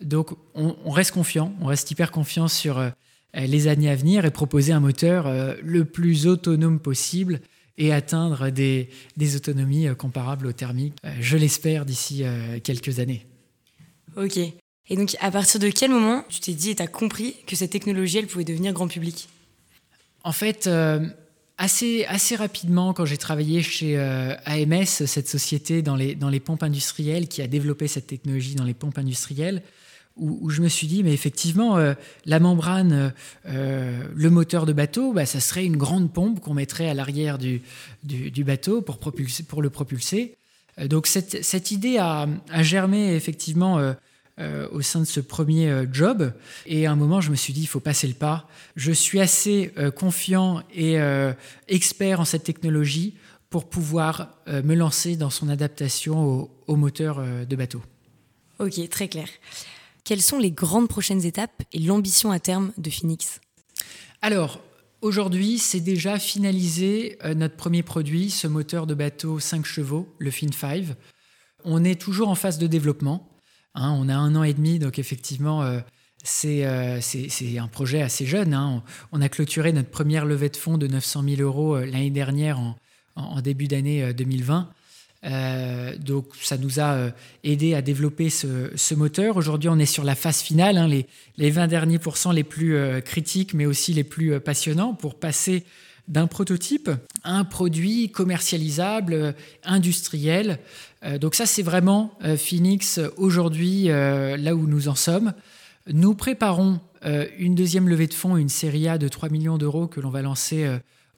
Donc, 0.00 0.30
on, 0.54 0.76
on, 0.84 0.90
reste 0.90 1.10
confiant, 1.10 1.52
on 1.60 1.66
reste 1.66 1.90
hyper 1.90 2.12
confiant 2.12 2.46
sur 2.46 2.92
les 3.34 3.66
années 3.66 3.88
à 3.88 3.96
venir 3.96 4.24
et 4.24 4.30
proposer 4.30 4.72
un 4.72 4.80
moteur 4.80 5.28
le 5.62 5.84
plus 5.84 6.26
autonome 6.26 6.78
possible 6.80 7.40
et 7.78 7.92
atteindre 7.92 8.50
des, 8.50 8.88
autonomies 9.34 9.88
comparables 9.96 10.46
au 10.46 10.52
thermique, 10.52 10.94
je 11.20 11.36
l'espère, 11.36 11.84
d'ici 11.84 12.24
quelques 12.62 12.98
années. 12.98 13.26
Ok. 14.16 14.36
Et 14.36 14.96
donc, 14.96 15.16
à 15.20 15.30
partir 15.30 15.60
de 15.60 15.70
quel 15.70 15.90
moment 15.90 16.24
tu 16.28 16.40
t'es 16.40 16.52
dit 16.52 16.70
et 16.70 16.74
tu 16.74 16.82
as 16.82 16.88
compris 16.88 17.36
que 17.46 17.54
cette 17.54 17.70
technologie, 17.70 18.18
elle 18.18 18.26
pouvait 18.26 18.44
devenir 18.44 18.72
grand 18.72 18.88
public? 18.88 19.28
En 20.24 20.32
fait, 20.32 20.68
assez, 21.62 22.04
assez 22.06 22.36
rapidement, 22.36 22.92
quand 22.92 23.04
j'ai 23.04 23.16
travaillé 23.16 23.62
chez 23.62 23.98
AMS, 23.98 24.84
cette 24.84 25.28
société 25.28 25.82
dans 25.82 25.96
les, 25.96 26.14
dans 26.14 26.28
les 26.28 26.40
pompes 26.40 26.62
industrielles 26.62 27.28
qui 27.28 27.40
a 27.42 27.46
développé 27.46 27.88
cette 27.88 28.06
technologie 28.06 28.54
dans 28.54 28.64
les 28.64 28.74
pompes 28.74 28.98
industrielles, 28.98 29.62
où, 30.16 30.50
je 30.50 30.60
me 30.60 30.68
suis 30.68 30.86
dit, 30.86 31.02
mais 31.02 31.12
effectivement, 31.12 31.76
euh, 31.76 31.94
la 32.26 32.38
membrane, 32.38 33.12
euh, 33.46 34.02
le 34.14 34.30
moteur 34.30 34.66
de 34.66 34.72
bateau, 34.72 35.12
bah, 35.12 35.26
ça 35.26 35.40
serait 35.40 35.64
une 35.64 35.76
grande 35.76 36.12
pompe 36.12 36.40
qu'on 36.40 36.54
mettrait 36.54 36.88
à 36.88 36.94
l'arrière 36.94 37.38
du, 37.38 37.62
du, 38.04 38.44
bateau 38.44 38.82
pour, 38.82 38.98
propulser, 38.98 39.42
pour 39.42 39.62
le 39.62 39.70
propulser. 39.70 40.36
Euh, 40.78 40.86
donc 40.86 41.06
cette, 41.06 41.42
cette 41.42 41.70
idée 41.70 41.98
a, 41.98 42.28
germé 42.60 43.14
effectivement 43.14 43.78
au 44.38 44.80
sein 44.80 45.00
de 45.00 45.04
ce 45.04 45.20
premier 45.20 45.84
job. 45.92 46.32
Et 46.66 46.86
à 46.86 46.92
un 46.92 46.96
moment, 46.96 47.20
je 47.20 47.30
me 47.30 47.36
suis 47.36 47.52
dit, 47.52 47.62
il 47.62 47.66
faut 47.66 47.80
passer 47.80 48.08
le 48.08 48.14
pas. 48.14 48.48
Je 48.76 48.90
suis 48.90 49.20
assez 49.20 49.72
confiant 49.96 50.62
et 50.74 50.96
expert 51.68 52.18
en 52.18 52.24
cette 52.24 52.44
technologie 52.44 53.14
pour 53.50 53.68
pouvoir 53.68 54.36
me 54.46 54.74
lancer 54.74 55.16
dans 55.16 55.30
son 55.30 55.48
adaptation 55.48 56.24
au, 56.24 56.50
au 56.66 56.76
moteur 56.76 57.22
de 57.46 57.56
bateau. 57.56 57.82
Ok, 58.58 58.88
très 58.88 59.08
clair. 59.08 59.28
Quelles 60.04 60.22
sont 60.22 60.38
les 60.38 60.50
grandes 60.50 60.88
prochaines 60.88 61.24
étapes 61.24 61.62
et 61.72 61.78
l'ambition 61.78 62.32
à 62.32 62.40
terme 62.40 62.72
de 62.76 62.90
Phoenix? 62.90 63.40
Alors, 64.20 64.60
aujourd'hui, 65.00 65.58
c'est 65.58 65.80
déjà 65.80 66.18
finalisé 66.18 67.18
euh, 67.24 67.34
notre 67.34 67.56
premier 67.56 67.82
produit, 67.82 68.30
ce 68.30 68.46
moteur 68.46 68.86
de 68.86 68.94
bateau 68.94 69.38
5 69.38 69.64
chevaux, 69.64 70.12
le 70.18 70.30
Fin 70.30 70.50
5. 70.52 70.86
On 71.64 71.84
est 71.84 72.00
toujours 72.00 72.28
en 72.28 72.34
phase 72.34 72.58
de 72.58 72.66
développement. 72.66 73.28
Hein. 73.74 73.96
on 73.98 74.08
a 74.08 74.14
un 74.14 74.34
an 74.34 74.42
et 74.42 74.54
demi, 74.54 74.78
donc 74.78 74.98
effectivement, 74.98 75.62
euh, 75.62 75.80
euh, 76.44 76.98
c'est 77.00 77.58
un 77.58 77.68
projet 77.68 78.02
assez 78.02 78.26
jeune. 78.26 78.54
Hein. 78.54 78.82
On, 79.12 79.20
a 79.20 79.28
clôturé 79.28 79.72
notre 79.72 79.90
première 79.90 80.24
levée 80.24 80.48
de 80.48 80.56
fonds 80.56 80.78
de 80.78 80.86
900 80.86 81.22
000 81.36 81.42
euros 81.42 81.78
l'année 81.78 82.10
dernière 82.10 82.60
en 83.16 83.40
début 83.40 83.68
d'année 83.68 84.12
2020. 84.12 84.70
Euh, 85.24 85.96
donc 85.98 86.26
ça 86.40 86.58
nous 86.58 86.80
a 86.80 86.94
euh, 86.94 87.10
aidé 87.44 87.74
à 87.74 87.82
développer 87.82 88.28
ce, 88.28 88.94
moteur. 88.94 89.36
Aujourd'hui, 89.36 89.68
on 89.68 89.78
est 89.78 89.86
sur 89.86 90.04
la 90.04 90.14
phase 90.14 90.40
finale, 90.40 90.78
hein, 90.78 90.88
les, 90.88 91.06
les, 91.36 91.50
20 91.50 91.68
derniers 91.68 91.98
pourcents 91.98 92.32
les 92.32 92.42
plus 92.42 92.74
euh, 92.74 93.00
critiques, 93.00 93.54
mais 93.54 93.66
aussi 93.66 93.92
les 93.92 94.04
plus 94.04 94.40
passionnants, 94.40 94.94
pour 94.94 95.14
passer 95.14 95.64
d'un 96.08 96.26
prototype 96.26 96.90
un 97.24 97.44
produit 97.44 98.10
commercialisable, 98.10 99.34
industriel. 99.62 100.58
donc 101.20 101.36
ça, 101.36 101.46
c'est 101.46 101.62
vraiment 101.62 102.18
Phoenix 102.36 102.98
aujourd'hui, 103.16 103.84
là 103.84 104.54
où 104.56 104.66
nous 104.66 104.88
en 104.88 104.96
sommes. 104.96 105.32
Nous 105.86 106.14
préparons 106.14 106.80
une 107.38 107.54
deuxième 107.54 107.88
levée 107.88 108.08
de 108.08 108.14
fonds, 108.14 108.36
une 108.36 108.48
série 108.48 108.88
A 108.88 108.98
de 108.98 109.06
3 109.06 109.28
millions 109.28 109.58
d'euros 109.58 109.86
que 109.86 110.00
l'on 110.00 110.10
va 110.10 110.22
lancer 110.22 110.68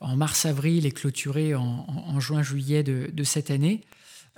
en 0.05 0.17
mars-avril 0.17 0.87
et 0.87 0.93
clôturer 0.93 1.55
en, 1.55 2.21
juin-juillet 2.21 2.83
de, 2.83 3.25
cette 3.25 3.51
année, 3.51 3.81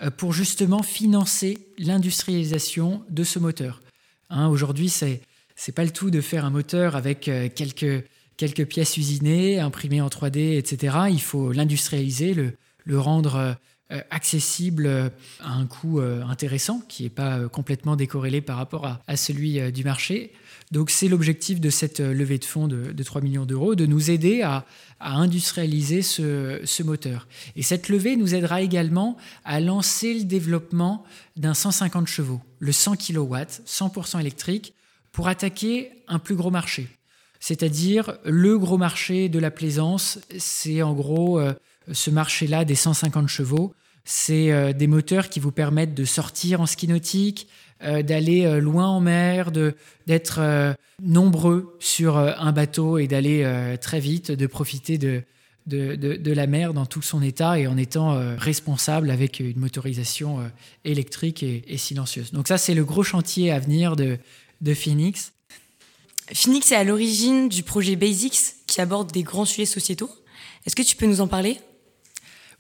euh, 0.03 0.11
pour 0.11 0.33
justement 0.33 0.83
financer 0.83 1.59
l'industrialisation 1.79 3.03
de 3.11 3.25
ce 3.25 3.39
moteur. 3.39 3.83
Hein, 4.31 4.49
aujourd'hui, 4.49 4.89
c'est 4.89 5.23
n'est 5.67 5.75
pas 5.75 5.85
le 5.85 5.91
tout 5.91 6.11
de 6.11 6.21
faire 6.21 6.45
un 6.45 6.51
moteur 6.51 6.97
avec 6.97 7.29
euh, 7.29 7.49
quelques, 7.55 8.05
quelques 8.37 8.67
pièces 8.67 8.97
usinées, 8.97 9.61
imprimées 9.61 10.01
en 10.01 10.09
3D, 10.09 10.57
etc. 10.57 10.97
Il 11.11 11.21
faut 11.21 11.53
l'industrialiser, 11.53 12.35
le, 12.35 12.99
rendre 12.99 13.57
euh, 13.93 14.01
accessible 14.11 15.13
à 15.41 15.53
un 15.53 15.67
coût 15.67 16.01
intéressant, 16.01 16.83
qui 16.89 17.05
n'est 17.05 17.11
pas 17.11 17.49
complètement 17.49 17.97
décorrélé 17.97 18.41
par 18.41 18.57
rapport 18.57 18.99
à, 19.07 19.17
celui 19.17 19.73
du 19.73 19.85
marché. 19.85 20.33
Donc 20.73 20.91
c'est 20.91 21.09
l'objectif 21.09 21.61
de 21.61 21.71
cette 21.71 22.01
euh, 22.01 22.13
levée 22.13 22.39
de 22.39 22.45
fonds 22.45 22.67
de, 22.67 23.03
3 23.03 23.21
millions 23.21 23.47
d'euros, 23.47 23.75
de 23.75 23.87
nous 23.87 24.11
aider 24.11 24.43
à, 24.43 24.65
industrialiser 24.99 26.03
ce, 26.03 26.83
moteur. 26.83 27.29
Et 27.55 27.63
cette 27.63 27.89
levée 27.89 28.17
nous 28.17 28.35
aidera 28.35 28.63
également 28.63 29.17
à 29.45 29.61
lancer 29.61 30.15
le 30.15 30.25
développement 30.25 31.05
d'un 31.37 31.55
150 31.55 32.07
chevaux, 32.07 32.41
le 32.59 32.73
100 32.73 32.97
kW, 32.97 33.37
100% 33.67 34.21
électrique, 34.21 34.75
pour 35.13 35.29
attaquer 35.29 35.91
un 36.09 36.19
plus 36.19 36.35
gros 36.35 36.51
marché. 36.51 36.89
C'est-à-dire 37.47 38.19
le 38.25 38.59
gros 38.59 38.77
marché 38.77 39.29
de 39.29 39.39
la 39.39 39.53
plaisance, 39.53 40.19
c'est 40.37 40.83
en 40.83 40.95
gros 40.95 41.39
euh, 41.39 41.53
ce 41.93 42.11
marché-là 42.11 42.65
des 42.65 42.75
150 42.75 43.29
chevaux. 43.29 43.73
C'est 44.05 44.51
euh, 44.51 44.73
des 44.73 44.89
moteurs 44.89 45.29
qui 45.29 45.39
vous 45.39 45.53
permettent 45.53 45.95
de 45.95 46.05
sortir 46.05 46.61
en 46.61 46.67
ski 46.67 46.89
nautique, 46.89 47.47
euh, 47.85 48.03
d'aller 48.03 48.61
loin 48.61 48.89
en 48.89 48.99
mer, 48.99 49.53
d'être 50.09 50.41
nombreux 51.01 51.77
sur 51.79 52.17
un 52.17 52.51
bateau 52.51 52.99
et 52.99 53.07
d'aller 53.07 53.77
très 53.81 54.01
vite, 54.01 54.33
de 54.33 54.47
profiter 54.49 54.99
de, 54.99 55.23
la 55.69 56.47
mer 56.49 56.75
dans 56.75 56.87
tout 56.87 57.03
son 57.03 57.23
état 57.23 57.61
et 57.61 57.69
en 57.69 57.77
étant 57.77 58.19
responsable 58.37 59.09
avec 59.09 59.39
une 59.39 59.61
motorisation 59.61 60.51
électrique 60.85 61.45
et, 61.45 61.77
silencieuse. 61.77 62.33
Donc 62.33 62.49
ça, 62.49 62.59
c'est 62.59 62.75
le 62.75 62.85
gros 62.85 63.05
chantier 63.05 63.53
à 63.53 63.61
venir 63.61 63.95
de 63.95 64.75
Phoenix. 64.75 65.33
Phoenix 66.33 66.73
est 66.73 66.77
à 66.77 66.85
l'origine 66.85 67.49
du 67.49 67.63
projet 67.63 67.97
Basics 67.97 68.57
qui 68.67 68.81
aborde 68.81 69.13
des 69.13 69.23
grands 69.23 69.45
sujets 69.45 69.67
sociétaux. 69.67 70.11
Est-ce 70.67 70.75
que 70.75 70.83
tu 70.83 70.97
peux 70.97 71.07
nous 71.07 71.21
en 71.21 71.29
parler? 71.29 71.61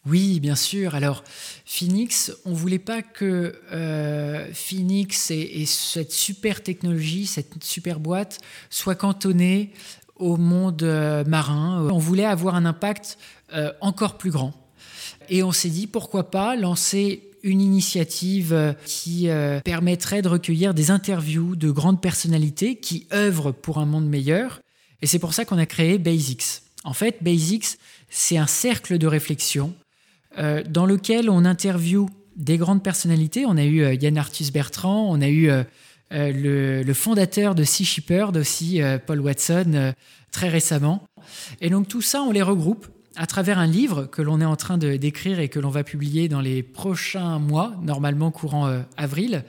Oui, 0.06 0.38
bien 0.38 0.54
sûr. 0.54 0.94
Alors, 0.94 1.24
Phoenix, 1.64 2.32
on 2.44 2.52
voulait 2.52 2.78
pas 2.78 3.02
que 3.02 3.60
euh, 3.72 4.46
Phoenix 4.52 5.32
et, 5.32 5.66
cette 5.66 6.12
super 6.12 6.62
technologie, 6.62 7.26
cette 7.26 7.64
super 7.64 7.98
boîte, 7.98 8.38
soient 8.70 8.94
cantonnée 8.94 9.72
au 10.14 10.36
monde 10.36 10.84
euh, 10.84 11.24
marin. 11.24 11.88
On 11.90 11.98
voulait 11.98 12.24
avoir 12.24 12.54
un 12.54 12.66
impact 12.66 13.18
euh, 13.52 13.72
encore 13.80 14.16
plus 14.16 14.30
grand. 14.30 14.54
Et 15.28 15.42
on 15.42 15.50
s'est 15.50 15.70
dit, 15.70 15.88
pourquoi 15.88 16.30
pas 16.30 16.54
lancer 16.54 17.32
une 17.46 17.60
initiative 17.60 18.74
qui 18.84 19.28
permettrait 19.64 20.20
de 20.20 20.28
recueillir 20.28 20.74
des 20.74 20.90
interviews 20.90 21.56
de 21.56 21.70
grandes 21.70 22.02
personnalités 22.02 22.76
qui 22.76 23.06
œuvrent 23.12 23.52
pour 23.52 23.78
un 23.78 23.86
monde 23.86 24.06
meilleur. 24.06 24.60
Et 25.02 25.06
c'est 25.06 25.18
pour 25.18 25.34
ça 25.34 25.44
qu'on 25.44 25.58
a 25.58 25.66
créé 25.66 25.98
Basics. 25.98 26.62
En 26.84 26.92
fait, 26.92 27.16
Basics, 27.20 27.78
c'est 28.10 28.38
un 28.38 28.46
cercle 28.46 28.98
de 28.98 29.06
réflexion 29.06 29.74
euh, 30.38 30.62
dans 30.68 30.86
lequel 30.86 31.30
on 31.30 31.44
interviewe 31.44 32.06
des 32.36 32.58
grandes 32.58 32.82
personnalités. 32.82 33.44
On 33.46 33.56
a 33.56 33.64
eu 33.64 33.82
euh, 33.82 33.94
Yann 33.94 34.18
Arthus 34.18 34.50
Bertrand, 34.52 35.08
on 35.10 35.20
a 35.20 35.28
eu 35.28 35.50
euh, 35.50 35.64
le, 36.12 36.94
fondateur 36.94 37.54
de 37.54 37.64
Sea 37.64 37.84
Shepherd 37.84 38.36
aussi, 38.36 38.80
Paul 39.06 39.20
Watson, 39.20 39.92
très 40.30 40.48
récemment. 40.48 41.02
Et 41.60 41.70
donc 41.70 41.88
tout 41.88 42.02
ça, 42.02 42.22
on 42.22 42.30
les 42.30 42.42
regroupe 42.42 42.86
à 43.16 43.26
travers 43.26 43.58
un 43.58 43.66
livre 43.66 44.04
que 44.04 44.22
l'on 44.22 44.40
est 44.40 44.46
en 44.46 44.56
train 44.56 44.78
d'écrire 44.78 45.40
et 45.40 45.48
que 45.48 45.58
l'on 45.58 45.70
va 45.70 45.84
publier 45.84 46.28
dans 46.28 46.40
les 46.40 46.62
prochains 46.62 47.38
mois, 47.38 47.74
normalement 47.82 48.30
courant 48.30 48.82
avril. 48.96 49.44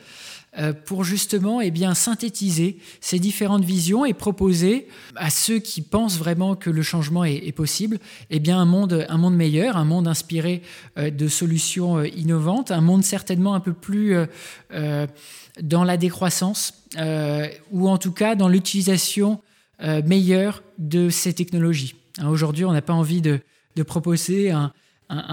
Euh, 0.60 0.74
pour 0.74 1.04
justement 1.04 1.62
eh 1.62 1.70
bien, 1.70 1.94
synthétiser 1.94 2.80
ces 3.00 3.20
différentes 3.20 3.64
visions 3.64 4.06
et 4.06 4.14
proposer 4.14 4.88
à 5.16 5.30
ceux 5.30 5.60
qui 5.60 5.84
pensent 5.84 6.18
vraiment 6.18 6.56
que 6.56 6.72
le 6.72 6.82
changement 6.82 7.24
est, 7.24 7.52
possible 7.52 8.00
eh 8.32 8.40
bien, 8.40 8.58
un, 8.58 8.66
monde, 8.66 9.06
un 9.08 9.18
monde 9.18 9.36
meilleur, 9.36 9.78
un 9.78 9.86
monde 9.86 10.08
inspiré 10.08 10.64
euh, 10.98 11.12
de 11.12 11.28
solutions 11.28 11.98
euh, 11.98 12.08
innovantes, 12.08 12.72
un 12.72 12.82
monde 12.82 13.04
certainement 13.04 13.54
un 13.54 13.60
peu 13.60 13.74
plus 13.74 14.16
dans 15.62 15.84
la 15.84 15.98
décroissance 15.98 16.74
ou 17.72 17.90
en 17.90 17.98
tout 17.98 18.12
cas 18.12 18.36
dans 18.36 18.48
l'utilisation 18.48 19.42
meilleure 20.06 20.64
de 20.78 21.10
ces 21.10 21.34
technologies. 21.34 21.96
Hein, 22.20 22.30
aujourd'hui, 22.30 22.66
on 22.66 22.74
n'a 22.74 22.82
pas 22.82 22.94
envie 22.94 23.22
de, 23.22 23.40
proposer 23.84 24.52
un, 24.52 24.72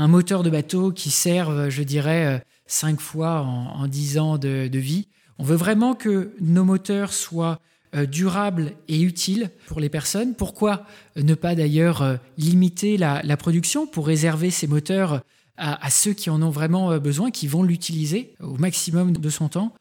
moteur 0.07 0.43
de 0.43 0.51
bateau 0.51 0.93
qui 0.93 1.11
serve, 1.11 1.69
je 1.69 1.83
dirais, 1.83 2.45
cinq 2.67 3.01
fois 3.01 3.41
en, 3.41 3.87
dix 3.87 4.19
ans 4.19 4.39
de, 4.39 4.79
vie. 4.79 5.09
On 5.39 5.45
veut 5.45 5.57
vraiment 5.57 5.95
que 5.95 6.33
nos 6.41 6.65
moteurs 6.65 7.13
soient 7.13 7.61
euh, 7.95 8.07
durables 8.07 8.73
et 8.89 9.01
utiles 9.01 9.51
pour 9.67 9.81
les 9.81 9.89
personnes. 9.89 10.35
Pourquoi 10.35 10.85
ne 11.17 11.35
pas 11.35 11.55
d'ailleurs 11.55 12.03
euh, 12.03 12.17
limiter 12.39 12.97
la, 12.97 13.37
production 13.37 13.87
pour 13.87 14.07
réserver 14.07 14.51
ces 14.51 14.67
moteurs 14.67 15.23
à, 15.57 15.89
ceux 15.91 16.13
qui 16.13 16.31
en 16.31 16.43
ont 16.43 16.51
vraiment 16.51 16.91
euh, 16.91 16.99
besoin, 16.99 17.31
qui 17.31 17.47
vont 17.47 17.63
l'utiliser 17.63 18.35
au 18.41 18.57
maximum 18.57 19.13
de 19.13 19.31
son 19.31 19.49
temps? 19.49 19.73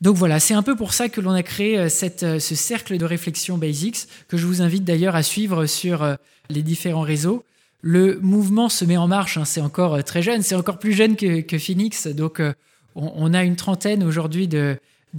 Donc 0.00 0.16
voilà, 0.16 0.40
c'est 0.40 0.54
un 0.54 0.62
peu 0.62 0.76
pour 0.76 0.92
ça 0.92 1.08
que 1.08 1.20
l'on 1.20 1.30
a 1.30 1.42
créé 1.42 1.88
ce 1.88 2.54
cercle 2.54 2.98
de 2.98 3.04
réflexion 3.04 3.56
Basics, 3.56 4.08
que 4.28 4.36
je 4.36 4.44
vous 4.44 4.60
invite 4.60 4.84
d'ailleurs 4.84 5.14
à 5.14 5.22
suivre 5.22 5.64
sur 5.64 6.16
les 6.50 6.62
différents 6.62 7.00
réseaux. 7.00 7.44
Le 7.88 8.18
mouvement 8.18 8.68
se 8.68 8.84
met 8.84 8.96
en 8.96 9.06
marche, 9.06 9.36
hein, 9.36 9.44
c'est 9.44 9.60
encore 9.60 9.94
euh, 9.94 10.02
très 10.02 10.20
jeune, 10.20 10.42
c'est 10.42 10.56
encore 10.56 10.80
plus 10.80 10.92
jeune 10.92 11.14
que, 11.14 11.56
Phoenix, 11.56 12.08
donc 12.08 12.40
euh, 12.40 12.52
on, 12.96 13.32
a 13.32 13.44
une 13.44 13.54
trentaine 13.54 14.02
aujourd'hui 14.02 14.48
de, 14.48 14.76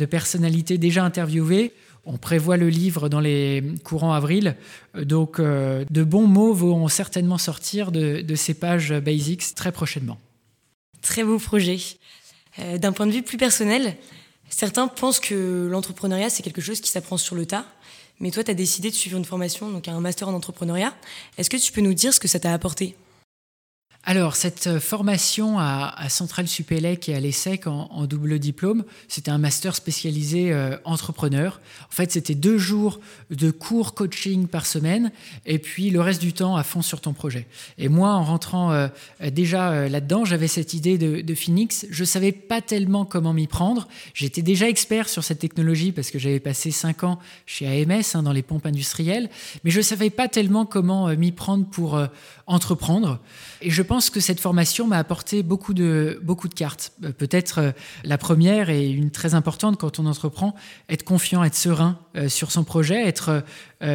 personnalités 0.09 0.77
déjà 0.77 1.05
interviewées. 1.05 1.71
on 2.03 2.17
prévoit 2.17 2.57
le 2.57 2.67
livre 2.67 3.07
dans 3.07 3.21
les 3.21 3.63
courants 3.85 4.11
avril. 4.11 4.57
Donc, 5.01 5.39
de 5.39 6.03
bons 6.03 6.27
mots 6.27 6.53
vont 6.53 6.87
certainement 6.89 7.37
sortir 7.37 7.91
de 7.91 8.35
ces 8.35 8.53
pages 8.53 8.93
Basics 8.93 9.55
très 9.55 9.71
prochainement. 9.71 10.19
Très 11.01 11.23
beau 11.23 11.39
projet. 11.39 11.77
D'un 12.57 12.91
point 12.91 13.07
de 13.07 13.11
vue 13.11 13.23
plus 13.23 13.37
personnel, 13.37 13.95
certains 14.49 14.87
pensent 14.87 15.19
que 15.19 15.67
l'entrepreneuriat, 15.71 16.29
c'est 16.29 16.43
quelque 16.43 16.61
chose 16.61 16.81
qui 16.81 16.89
s'apprend 16.89 17.17
sur 17.17 17.35
le 17.35 17.45
tas. 17.45 17.65
Mais 18.19 18.31
toi, 18.31 18.43
tu 18.43 18.51
as 18.51 18.55
décidé 18.55 18.89
de 18.89 18.95
suivre 18.95 19.17
une 19.17 19.25
formation, 19.25 19.69
donc 19.69 19.87
un 19.87 19.99
master 19.99 20.27
en 20.27 20.33
entrepreneuriat. 20.33 20.93
Est-ce 21.37 21.49
que 21.49 21.57
tu 21.57 21.71
peux 21.71 21.81
nous 21.81 21.93
dire 21.93 22.13
ce 22.13 22.19
que 22.19 22.27
ça 22.27 22.39
t'a 22.39 22.53
apporté? 22.53 22.95
Alors, 24.09 24.37
cette 24.37 24.67
euh, 24.67 24.79
formation 24.79 25.59
à, 25.59 25.93
Centrale 26.07 26.47
Supélec 26.47 27.09
et 27.09 27.15
à 27.15 27.19
l'ESSEC 27.19 27.67
en, 27.67 28.05
double 28.05 28.39
diplôme, 28.39 28.85
c'était 29.09 29.31
un 29.31 29.37
master 29.37 29.75
spécialisé 29.75 30.53
euh, 30.53 30.77
entrepreneur. 30.85 31.59
En 31.91 31.93
fait, 31.93 32.13
c'était 32.13 32.33
deux 32.33 32.57
jours 32.57 33.01
de 33.31 33.51
cours 33.51 33.95
coaching 33.95 34.47
par 34.47 34.65
semaine 34.65 35.11
et 35.45 35.59
puis 35.59 35.89
le 35.89 35.99
reste 35.99 36.21
du 36.21 36.31
temps 36.31 36.55
à 36.55 36.63
fond 36.63 36.81
sur 36.81 37.01
ton 37.01 37.11
projet. 37.11 37.47
Et 37.77 37.89
moi, 37.89 38.11
en 38.11 38.23
rentrant 38.23 38.71
euh, 38.71 38.87
déjà 39.29 39.89
là-dedans, 39.89 40.23
j'avais 40.23 40.47
cette 40.47 40.73
idée 40.73 40.97
de, 40.97 41.35
Phoenix. 41.35 41.85
Je 41.89 42.05
savais 42.05 42.31
pas 42.31 42.61
tellement 42.61 43.03
comment 43.03 43.33
m'y 43.33 43.47
prendre. 43.47 43.89
J'étais 44.13 44.41
déjà 44.41 44.69
expert 44.69 45.09
sur 45.09 45.25
cette 45.25 45.39
technologie 45.39 45.91
parce 45.91 46.11
que 46.11 46.17
j'avais 46.17 46.39
passé 46.39 46.71
cinq 46.71 47.03
ans 47.03 47.19
chez 47.45 47.67
AMS 47.67 48.03
hein, 48.13 48.23
dans 48.23 48.31
les 48.31 48.41
pompes 48.41 48.65
industrielles, 48.65 49.29
mais 49.65 49.71
je 49.71 49.81
savais 49.81 50.09
pas 50.09 50.29
tellement 50.29 50.65
comment 50.65 51.09
m'y 51.09 51.33
prendre 51.33 51.65
pour 51.65 51.99
entreprendre. 52.47 53.19
Et 53.61 53.69
je 53.69 53.81
pense 53.81 53.96
que 54.09 54.19
cette 54.19 54.39
formation 54.39 54.87
m'a 54.87 54.97
apporté 54.97 55.43
beaucoup 55.43 55.73
de, 55.73 56.19
beaucoup 56.23 56.47
de 56.47 56.53
cartes. 56.53 56.91
Euh, 57.03 57.11
peut-être 57.11 57.59
euh, 57.59 57.71
la 58.03 58.17
première 58.17 58.69
et 58.69 58.89
une 58.89 59.11
très 59.11 59.33
importante 59.33 59.77
quand 59.77 59.99
on 59.99 60.05
entreprend, 60.05 60.55
être 60.89 61.03
confiant, 61.03 61.43
être 61.43 61.55
serein 61.55 61.99
euh, 62.15 62.29
sur 62.29 62.51
son 62.51 62.63
projet, 62.63 63.07
être 63.07 63.43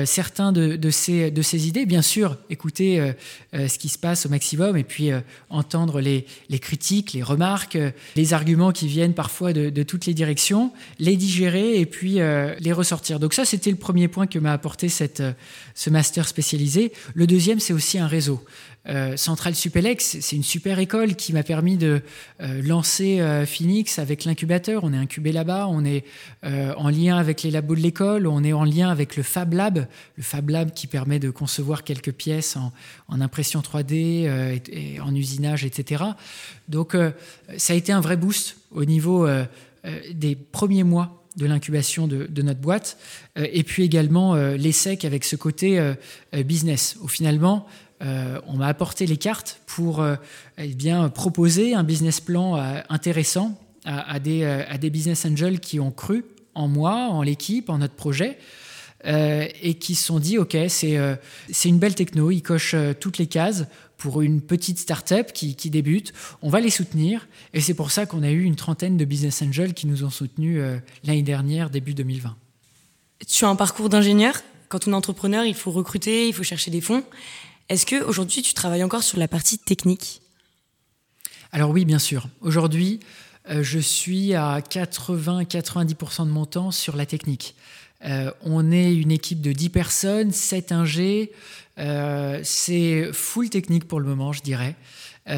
certain 0.05 0.53
de, 0.53 0.77
de, 0.77 0.91
ses 0.91 1.69
idées. 1.69 1.87
Bien 1.87 2.03
sûr, 2.03 2.37
écouter 2.51 3.12
ce 3.53 3.79
qui 3.79 3.89
se 3.89 3.99
passe 3.99 4.27
au 4.27 4.29
maximum 4.29 4.77
et 4.77 4.85
puis 4.85 5.11
entendre 5.51 6.01
les, 6.01 6.25
critiques, 6.61 7.12
les 7.12 7.23
remarques, 7.23 7.79
les 8.17 8.33
arguments 8.33 8.73
qui 8.73 8.87
viennent 8.87 9.15
parfois 9.15 9.53
de, 9.53 9.83
toutes 9.83 10.07
les 10.07 10.15
directions, 10.15 10.73
les 10.99 11.17
digérer 11.17 11.81
et 11.81 11.87
puis 11.87 12.15
les 12.15 12.73
ressortir. 12.73 13.19
Donc 13.19 13.35
ça, 13.35 13.45
c'était 13.45 13.71
le 13.71 13.77
premier 13.77 14.09
point 14.09 14.27
que 14.27 14.39
m'a 14.39 14.53
apporté 14.53 14.89
ce 14.89 15.91
master 15.91 16.29
spécialisé. 16.29 16.93
Le 17.15 17.27
deuxième, 17.27 17.61
c'est 17.61 17.73
aussi 17.73 17.99
un 17.99 18.07
réseau. 18.07 18.45
Euh, 18.89 19.17
Centrale 19.17 19.55
Supelex, 19.55 20.19
c'est 20.21 20.35
une 20.35 20.43
super 20.43 20.81
école 20.81 21.15
qui 21.15 21.33
m'a 21.33 21.45
permis 21.45 21.77
de 21.77 22.03
euh, 22.41 22.62
lancer 22.62 23.21
euh, 23.21 23.47
Phoenix 23.47 24.01
avec 24.01 24.25
l'incubateur. 24.25 24.83
On 24.83 24.93
est 24.93 24.97
incubé 24.97 25.31
là-bas, 25.31 25.69
on 25.69 25.85
est 25.85 26.05
en 26.43 26.89
lien 26.89 27.17
avec 27.17 27.43
les 27.43 27.51
labos 27.51 27.77
de 27.77 27.81
l'école, 27.81 28.27
on 28.27 28.43
est 28.43 28.53
en 28.53 28.65
lien 28.65 28.91
avec 28.91 29.17
le 29.17 29.23
Fab 29.23 29.53
Lab, 29.53 29.72
le 29.79 30.23
Fab 30.23 30.50
Lab 30.50 30.73
qui 30.73 30.87
permet 30.87 31.19
de 31.19 31.31
concevoir 31.31 31.85
quelques 31.85 32.12
pièces 32.12 32.57
en, 32.57 33.21
impression 33.21 33.61
3D 33.61 33.93
et, 34.73 35.00
en 35.00 35.14
usinage, 35.14 35.64
etc. 35.64 36.05
Donc 36.69 36.97
ça 37.57 37.73
a 37.73 37.76
été 37.76 37.93
un 37.93 38.00
vrai 38.00 38.17
boost 38.17 38.57
au 38.71 38.85
niveau 38.85 39.29
des 40.12 40.35
premiers 40.35 40.85
mois 40.85 41.23
de 41.37 41.47
l'incubation 41.47 42.07
de, 42.07 42.43
notre 42.43 42.61
boîte, 42.61 42.99
et 43.37 43.62
puis 43.62 43.85
également 43.85 44.35
l'ESSEC 44.35 45.05
avec 45.05 45.25
ce 45.25 45.37
côté 45.37 45.95
business, 46.33 46.97
où 47.00 47.09
finalement 47.09 47.67
euh, 48.02 48.41
on 48.49 48.55
m'a 48.55 48.67
apporté 48.67 49.07
les 49.07 49.17
cartes 49.17 49.61
pour 49.67 50.00
euh, 50.00 50.17
eh 50.59 50.69
bien, 50.69 51.09
proposer 51.09 51.75
un 51.75 51.85
business 51.85 52.21
plan 52.21 52.57
euh, 52.57 52.81
intéressant 52.88 53.59
à, 53.85 54.21
des, 54.21 54.45
à, 54.45 54.79
des, 54.79 54.91
business 54.91 55.25
angels 55.26 55.59
qui 55.59 55.81
ont 55.81 55.91
cru 55.91 56.25
en 56.55 56.69
moi, 56.69 57.09
en 57.11 57.23
l'équipe, 57.23 57.69
en 57.69 57.79
notre 57.79 57.95
projet. 57.95 58.38
Et 59.04 59.75
qui 59.75 59.94
se 59.94 60.04
sont 60.04 60.18
dit, 60.18 60.38
OK, 60.38 60.56
c'est 60.68 60.99
c'est 61.50 61.68
une 61.68 61.78
belle 61.78 61.94
techno, 61.94 62.30
ils 62.30 62.42
cochent 62.42 62.76
toutes 63.00 63.18
les 63.18 63.26
cases 63.26 63.64
pour 63.97 64.21
une 64.21 64.40
petite 64.40 64.78
start-up 64.78 65.32
qui, 65.32 65.54
qui 65.54 65.71
débute. 65.71 66.12
On 66.42 66.50
va 66.50 66.61
les 66.61 66.71
soutenir. 66.71 67.28
Et 67.54 67.61
c'est 67.61 67.74
pour 67.74 67.90
ça 67.90 68.07
qu'on 68.07 68.22
a 68.22 68.31
eu 68.31 68.42
une 68.42 68.57
trentaine 68.57 68.96
de 68.96 69.05
business 69.05 69.42
angels 69.42 69.74
qui 69.74 69.87
nous 69.87 70.05
ont 70.05 70.11
soutenus 70.11 70.62
l'année 71.05 71.22
dernière, 71.22 71.70
début 71.70 71.94
2020. 71.94 72.37
Tu 73.27 73.44
as 73.44 73.48
un 73.48 73.57
parcours 73.57 73.88
d'ingénieur. 73.88 74.35
Quand 74.68 74.88
on 74.88 74.92
est 74.92 74.96
entrepreneur, 74.96 75.44
il 75.44 75.55
faut 75.55 75.70
recruter, 75.70 76.29
il 76.29 76.35
faut 76.35 76.42
chercher 76.42 76.70
des 76.70 76.81
fonds. 76.81 77.05
Est-ce 77.68 77.87
que 77.87 78.03
aujourd'hui 78.03 78.42
tu 78.42 78.55
travailles 78.55 78.83
encore 78.83 79.03
sur 79.03 79.18
la 79.18 79.29
partie 79.29 79.59
technique? 79.59 80.20
Alors 81.53 81.70
oui, 81.70 81.85
bien 81.85 81.98
sûr. 81.98 82.29
Aujourd'hui, 82.40 83.00
euh, 83.48 83.62
je 83.62 83.79
suis 83.79 84.35
à 84.35 84.61
80-90% 84.61 86.27
de 86.27 86.31
mon 86.31 86.46
temps 86.46 86.70
sur 86.70 86.96
la 86.96 87.07
technique. 87.07 87.55
Euh, 88.05 88.31
on 88.43 88.73
est 88.73 88.95
une 88.95 89.11
équipe 89.11 89.41
de 89.41 89.53
10 89.53 89.71
personnes, 89.71 90.33
7 90.33 90.73
ingés. 90.73 91.33
Euh, 91.79 92.41
c'est 92.43 93.12
full 93.12 93.51
technique 93.51 93.87
pour 93.87 94.01
le 94.01 94.07
moment, 94.07 94.33
je 94.33 94.43
dirais. 94.43 94.75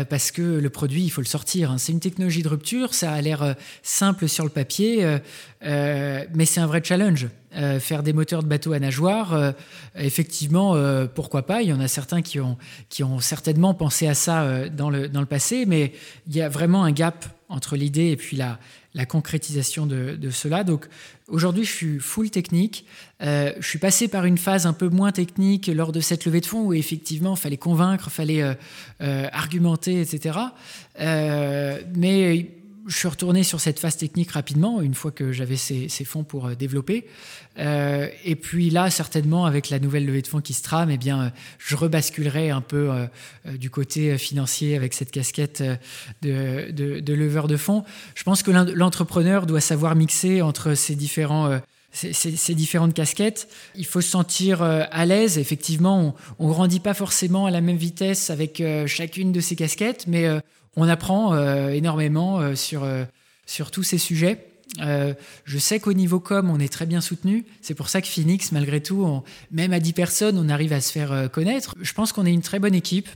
parce 0.08 0.30
que 0.30 0.40
le 0.40 0.70
produit, 0.70 1.04
il 1.04 1.10
faut 1.10 1.20
le 1.20 1.26
sortir. 1.26 1.70
Hein. 1.70 1.78
C'est 1.78 1.92
une 1.92 2.00
technologie 2.00 2.42
de 2.42 2.48
rupture, 2.48 2.94
ça 2.94 3.12
a 3.12 3.20
l'air 3.20 3.54
simple 3.82 4.28
sur 4.28 4.44
le 4.44 4.50
papier, 4.50 5.18
mais 5.62 6.46
c'est 6.46 6.60
un 6.60 6.66
vrai 6.66 6.80
challenge. 6.82 7.28
Euh, 7.56 7.78
faire 7.78 8.02
des 8.02 8.12
moteurs 8.12 8.42
de 8.42 8.48
bateaux 8.48 8.72
à 8.72 8.80
nageoire, 8.80 9.32
euh, 9.32 9.52
effectivement, 9.94 10.74
euh, 10.74 11.06
pourquoi 11.06 11.46
pas? 11.46 11.62
Il 11.62 11.68
y 11.68 11.72
en 11.72 11.78
a 11.78 11.86
certains 11.86 12.20
qui 12.20 12.40
ont, 12.40 12.58
qui 12.88 13.04
ont 13.04 13.20
certainement 13.20 13.74
pensé 13.74 14.08
à 14.08 14.14
ça 14.14 14.68
dans, 14.70 14.90
le, 14.90 15.08
dans 15.08 15.20
le 15.20 15.26
passé, 15.26 15.64
mais 15.64 15.92
il 16.26 16.34
y 16.34 16.42
a 16.42 16.48
vraiment 16.48 16.82
un 16.82 16.90
gap 16.90 17.24
entre 17.48 17.76
l'idée 17.76 18.10
et 18.10 18.16
puis 18.16 18.36
la, 18.36 18.58
la 18.94 19.06
concrétisation 19.06 19.86
de, 19.86 20.16
de 20.16 20.30
cela. 20.30 20.64
Donc 20.64 20.86
aujourd'hui, 21.28 21.64
je 21.64 21.72
suis 21.72 21.98
full 21.98 22.30
technique. 22.30 22.86
je 23.20 23.52
suis 23.60 23.78
passé 23.78 24.08
par 24.08 24.24
une 24.24 24.38
phase 24.38 24.66
un 24.66 24.72
peu 24.72 24.88
moins 24.88 25.12
technique 25.12 25.66
lors 25.66 25.92
de 25.92 26.00
cette 26.00 26.24
levée 26.26 26.40
de 26.40 26.46
fonds 26.46 26.62
où 26.66 26.72
effectivement, 26.72 27.34
il 27.34 27.40
fallait 27.40 27.56
convaincre, 27.56 28.04
il 28.08 28.12
fallait 28.12 28.56
argumenter, 29.00 30.00
etc. 30.00 30.38
mais 30.98 32.50
je 32.86 32.96
suis 32.96 33.08
retourné 33.08 33.42
sur 33.42 33.60
cette 33.60 33.78
phase 33.78 33.96
technique 33.96 34.32
rapidement, 34.32 34.80
une 34.80 34.94
fois 34.94 35.10
que 35.10 35.32
j'avais 35.32 35.56
ces, 35.56 35.88
fonds 36.04 36.24
pour 36.24 36.46
euh, 36.46 36.54
développer. 36.54 37.06
Euh, 37.58 38.08
et 38.24 38.36
puis 38.36 38.70
là, 38.70 38.90
certainement, 38.90 39.46
avec 39.46 39.70
la 39.70 39.78
nouvelle 39.78 40.04
levée 40.04 40.22
de 40.22 40.26
fonds 40.26 40.40
qui 40.40 40.52
se 40.52 40.62
trame, 40.62 40.90
eh 40.90 40.98
bien, 40.98 41.22
euh, 41.22 41.28
je 41.58 41.76
rebasculerai 41.76 42.50
un 42.50 42.60
peu 42.60 42.90
du 43.46 43.70
côté 43.70 44.16
financier 44.18 44.76
avec 44.76 44.94
cette 44.94 45.10
casquette 45.10 45.62
de, 46.22 46.70
de, 46.70 47.14
leveur 47.14 47.48
de 47.48 47.56
fonds. 47.56 47.84
Je 48.14 48.22
pense 48.22 48.42
que 48.42 48.50
l'entrepreneur 48.50 49.46
doit 49.46 49.60
savoir 49.60 49.94
mixer 49.94 50.42
entre 50.42 50.74
ces 50.74 50.94
différents... 50.94 51.60
Ces, 51.92 52.56
différentes 52.56 52.92
casquettes. 52.92 53.46
Il 53.76 53.86
faut 53.86 54.00
se 54.00 54.10
sentir 54.10 54.62
à 54.62 55.06
l'aise. 55.06 55.38
Effectivement, 55.38 56.16
on 56.40 56.48
ne 56.48 56.52
grandit 56.52 56.80
pas 56.80 56.92
forcément 56.92 57.46
à 57.46 57.52
la 57.52 57.60
même 57.60 57.76
vitesse 57.76 58.30
avec 58.30 58.60
chacune 58.86 59.30
de 59.30 59.38
ces 59.38 59.54
casquettes, 59.54 60.06
mais 60.08 60.28
on 60.76 60.88
apprend 60.88 61.34
euh, 61.34 61.70
énormément 61.70 62.40
euh, 62.40 62.54
sur, 62.54 62.84
euh, 62.84 63.04
sur 63.46 63.70
tous 63.70 63.82
ces 63.82 63.98
sujets. 63.98 64.46
je 64.78 65.58
sais 65.58 65.78
qu'au 65.78 65.92
niveau 65.92 66.20
com, 66.20 66.50
on 66.50 66.58
est 66.58 66.72
très 66.72 66.86
bien 66.86 67.00
soutenu. 67.00 67.44
C'est 67.60 67.74
pour 67.74 67.88
ça 67.88 68.00
que 68.00 68.08
Phoenix, 68.08 68.52
malgré 68.52 68.82
tout, 68.82 69.22
même 69.50 69.72
à 69.72 69.80
10 69.80 69.92
personnes, 69.92 70.38
on 70.38 70.48
arrive 70.48 70.72
à 70.72 70.80
se 70.80 70.90
faire 70.90 71.30
connaître. 71.30 71.74
Je 71.80 71.92
pense 71.92 72.12
qu'on 72.12 72.26
est 72.26 72.32
une 72.32 72.42
très 72.42 72.58
bonne 72.58 72.74
équipe, 72.74 73.08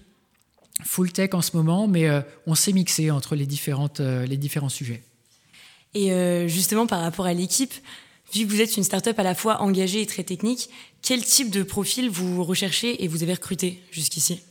full 0.84 1.10
tech 1.10 1.30
en 1.32 1.42
ce 1.42 1.56
moment, 1.56 1.88
mais 1.88 2.08
on 2.46 2.54
s'est 2.54 2.72
mixé 2.72 3.10
entre 3.10 3.34
les, 3.34 3.46
différentes, 3.46 3.98
les 4.00 4.36
différents 4.36 4.68
sujets. 4.68 5.02
Et 5.94 6.12
justement, 6.48 6.86
par 6.86 7.00
rapport 7.00 7.26
à 7.26 7.34
l'équipe, 7.34 7.74
vu 8.32 8.46
que 8.46 8.50
vous 8.50 8.60
êtes 8.60 8.76
une 8.76 8.84
startup 8.84 9.18
à 9.18 9.24
la 9.24 9.34
fois 9.34 9.60
engagée 9.60 10.00
et 10.00 10.06
très 10.06 10.22
technique, 10.22 10.68
quel 11.02 11.24
type 11.24 11.50
de 11.50 11.64
profil 11.64 12.08
vous 12.08 12.44
recherchez 12.44 13.02
et 13.02 13.08
vous 13.08 13.24
avez 13.24 13.32
recruté 13.32 13.82
jusqu'ici? 13.90 14.42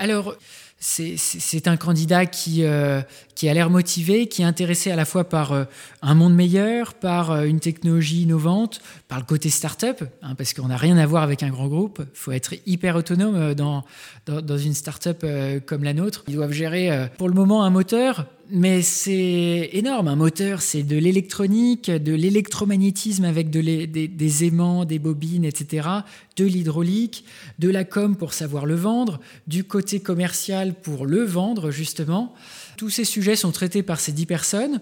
Alors, 0.00 0.34
c'est 0.82 1.68
un 1.68 1.76
candidat 1.76 2.24
qui, 2.24 2.64
euh, 2.64 3.02
qui 3.34 3.50
a 3.50 3.54
l'air 3.54 3.68
motivé, 3.68 4.28
qui 4.28 4.40
est 4.40 4.46
intéressé 4.46 4.90
à 4.90 4.96
la 4.96 5.04
fois 5.04 5.28
par 5.28 5.52
euh, 5.52 5.64
un 6.00 6.14
monde 6.14 6.34
meilleur, 6.34 6.94
par 6.94 7.30
euh, 7.30 7.44
une 7.44 7.60
technologie 7.60 8.22
innovante, 8.22 8.80
par 9.06 9.18
le 9.18 9.26
côté 9.26 9.50
start-up, 9.50 10.02
hein, 10.22 10.34
parce 10.36 10.54
qu'on 10.54 10.68
n'a 10.68 10.78
rien 10.78 10.96
à 10.96 11.04
voir 11.04 11.22
avec 11.22 11.42
un 11.42 11.50
grand 11.50 11.68
groupe. 11.68 12.00
Il 12.00 12.18
faut 12.18 12.32
être 12.32 12.54
hyper 12.64 12.96
autonome 12.96 13.52
dans, 13.52 13.84
dans, 14.24 14.40
dans 14.40 14.56
une 14.56 14.72
start-up 14.72 15.24
comme 15.66 15.84
la 15.84 15.92
nôtre. 15.92 16.24
Ils 16.28 16.34
doivent 16.34 16.52
gérer 16.52 17.10
pour 17.18 17.28
le 17.28 17.34
moment 17.34 17.62
un 17.64 17.70
moteur, 17.70 18.26
mais 18.52 18.82
c'est 18.82 19.70
énorme. 19.72 20.08
Un 20.08 20.16
moteur, 20.16 20.62
c'est 20.62 20.82
de 20.82 20.96
l'électronique, 20.96 21.90
de 21.90 22.12
l'électromagnétisme 22.12 23.24
avec 23.24 23.50
de 23.50 23.60
des, 23.60 24.44
aimants, 24.44 24.84
des 24.84 24.98
bobines, 24.98 25.44
etc., 25.44 25.88
de 26.36 26.44
l'hydraulique, 26.44 27.24
de 27.58 27.68
la 27.68 27.84
com 27.84 28.16
pour 28.16 28.32
savoir 28.32 28.66
le 28.66 28.74
vendre, 28.74 29.20
du 29.46 29.64
côté 29.64 30.00
commercial 30.00 30.74
pour 30.74 31.06
le 31.06 31.22
vendre, 31.22 31.70
justement. 31.70 32.34
Tous 32.76 32.90
ces 32.90 33.04
sujets 33.04 33.36
sont 33.36 33.52
traités 33.52 33.82
par 33.82 34.00
ces 34.00 34.12
dix 34.12 34.26
personnes. 34.26 34.80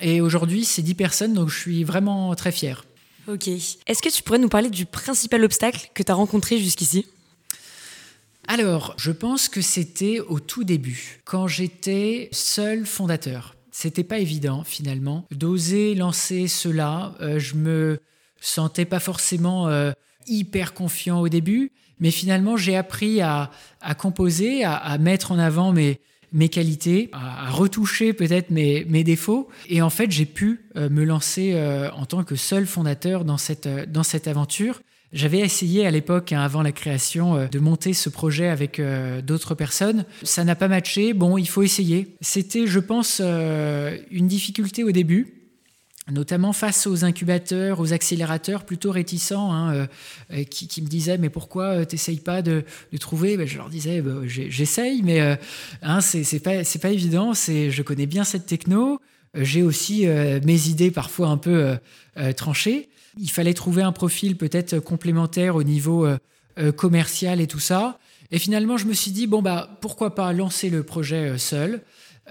Et 0.00 0.20
aujourd'hui, 0.20 0.64
ces 0.64 0.82
dix 0.82 0.94
personnes, 0.94 1.32
donc 1.32 1.48
je 1.48 1.58
suis 1.58 1.84
vraiment 1.84 2.34
très 2.34 2.52
fier. 2.52 2.84
Ok. 3.28 3.48
Est-ce 3.48 4.02
que 4.02 4.08
tu 4.08 4.22
pourrais 4.22 4.38
nous 4.38 4.48
parler 4.48 4.70
du 4.70 4.86
principal 4.86 5.44
obstacle 5.44 5.90
que 5.94 6.02
tu 6.02 6.12
as 6.12 6.14
rencontré 6.14 6.58
jusqu'ici? 6.58 7.06
Alors, 8.48 8.94
je 8.98 9.10
pense 9.10 9.48
que 9.48 9.60
c'était 9.60 10.20
au 10.20 10.40
tout 10.40 10.64
début, 10.64 11.20
quand 11.24 11.46
j'étais 11.46 12.28
seul 12.32 12.86
fondateur. 12.86 13.54
C'était 13.70 14.04
pas 14.04 14.18
évident 14.18 14.64
finalement 14.64 15.26
d'oser 15.30 15.94
lancer 15.94 16.48
cela. 16.48 17.14
Euh, 17.20 17.38
je 17.38 17.56
me 17.56 17.98
sentais 18.40 18.84
pas 18.84 19.00
forcément 19.00 19.68
hyper 20.26 20.74
confiant 20.74 21.20
au 21.20 21.28
début, 21.28 21.72
mais 22.00 22.10
finalement 22.10 22.56
j'ai 22.56 22.76
appris 22.76 23.20
à, 23.20 23.50
composer, 23.98 24.64
à, 24.64 24.98
mettre 24.98 25.32
en 25.32 25.38
avant 25.38 25.72
mes, 25.72 26.00
mes 26.32 26.48
qualités, 26.48 27.08
à, 27.12 27.50
retoucher 27.50 28.12
peut-être 28.12 28.50
mes, 28.50 28.84
mes, 28.84 29.04
défauts. 29.04 29.48
Et 29.68 29.82
en 29.82 29.90
fait, 29.90 30.10
j'ai 30.10 30.26
pu 30.26 30.66
euh, 30.76 30.88
me 30.88 31.04
lancer 31.04 31.52
euh, 31.54 31.90
en 31.92 32.06
tant 32.06 32.24
que 32.24 32.36
seul 32.36 32.66
fondateur 32.66 33.24
dans 33.24 33.38
cette, 33.38 33.66
euh, 33.66 33.86
dans 33.86 34.02
cette 34.02 34.28
aventure. 34.28 34.80
J'avais 35.12 35.38
essayé 35.38 35.86
à 35.86 35.90
l'époque, 35.90 36.32
hein, 36.32 36.40
avant 36.40 36.62
la 36.62 36.72
création, 36.72 37.48
de 37.50 37.58
monter 37.58 37.92
ce 37.92 38.08
projet 38.08 38.48
avec 38.48 38.80
d'autres 39.24 39.54
personnes. 39.54 40.04
Ça 40.22 40.44
n'a 40.44 40.54
pas 40.56 40.68
matché. 40.68 41.12
Bon, 41.12 41.38
il 41.38 41.48
faut 41.48 41.62
essayer. 41.62 42.16
C'était, 42.20 42.66
je 42.66 42.80
pense, 42.80 43.20
une 43.20 44.26
difficulté 44.26 44.84
au 44.84 44.90
début 44.90 45.36
notamment 46.10 46.52
face 46.52 46.86
aux 46.86 47.04
incubateurs, 47.04 47.80
aux 47.80 47.92
accélérateurs 47.92 48.64
plutôt 48.64 48.92
réticents, 48.92 49.52
hein, 49.52 49.74
euh, 49.74 49.86
euh, 50.32 50.44
qui, 50.44 50.82
me 50.82 50.86
disaient 50.86 51.18
mais 51.18 51.30
pourquoi 51.30 51.64
euh, 51.64 51.84
t'essayes 51.84 52.20
pas 52.20 52.42
de, 52.42 52.64
trouver? 53.00 53.36
Ben, 53.36 53.46
Je 53.46 53.56
leur 53.56 53.68
disais 53.68 54.00
bah, 54.00 54.20
j'essaye, 54.24 55.02
mais 55.02 55.20
hein, 55.82 56.00
c'est 56.00 56.40
pas 56.40 56.62
pas 56.80 56.90
évident. 56.90 57.32
Je 57.34 57.82
connais 57.82 58.06
bien 58.06 58.24
cette 58.24 58.46
techno. 58.46 59.00
J'ai 59.36 59.62
aussi 59.62 60.06
mes 60.06 60.68
idées 60.68 60.90
parfois 60.90 61.28
un 61.28 61.36
peu 61.36 61.76
tranchées. 62.36 62.88
Il 63.18 63.30
fallait 63.30 63.54
trouver 63.54 63.82
un 63.82 63.92
profil 63.92 64.36
peut-être 64.36 64.78
complémentaire 64.78 65.56
au 65.56 65.62
niveau 65.62 66.08
commercial 66.76 67.40
et 67.40 67.46
tout 67.46 67.60
ça. 67.60 67.98
Et 68.30 68.38
finalement, 68.38 68.76
je 68.76 68.86
me 68.86 68.92
suis 68.92 69.12
dit 69.12 69.26
bon 69.26 69.42
bah 69.42 69.78
pourquoi 69.80 70.14
pas 70.14 70.32
lancer 70.32 70.70
le 70.70 70.82
projet 70.82 71.38
seul. 71.38 71.82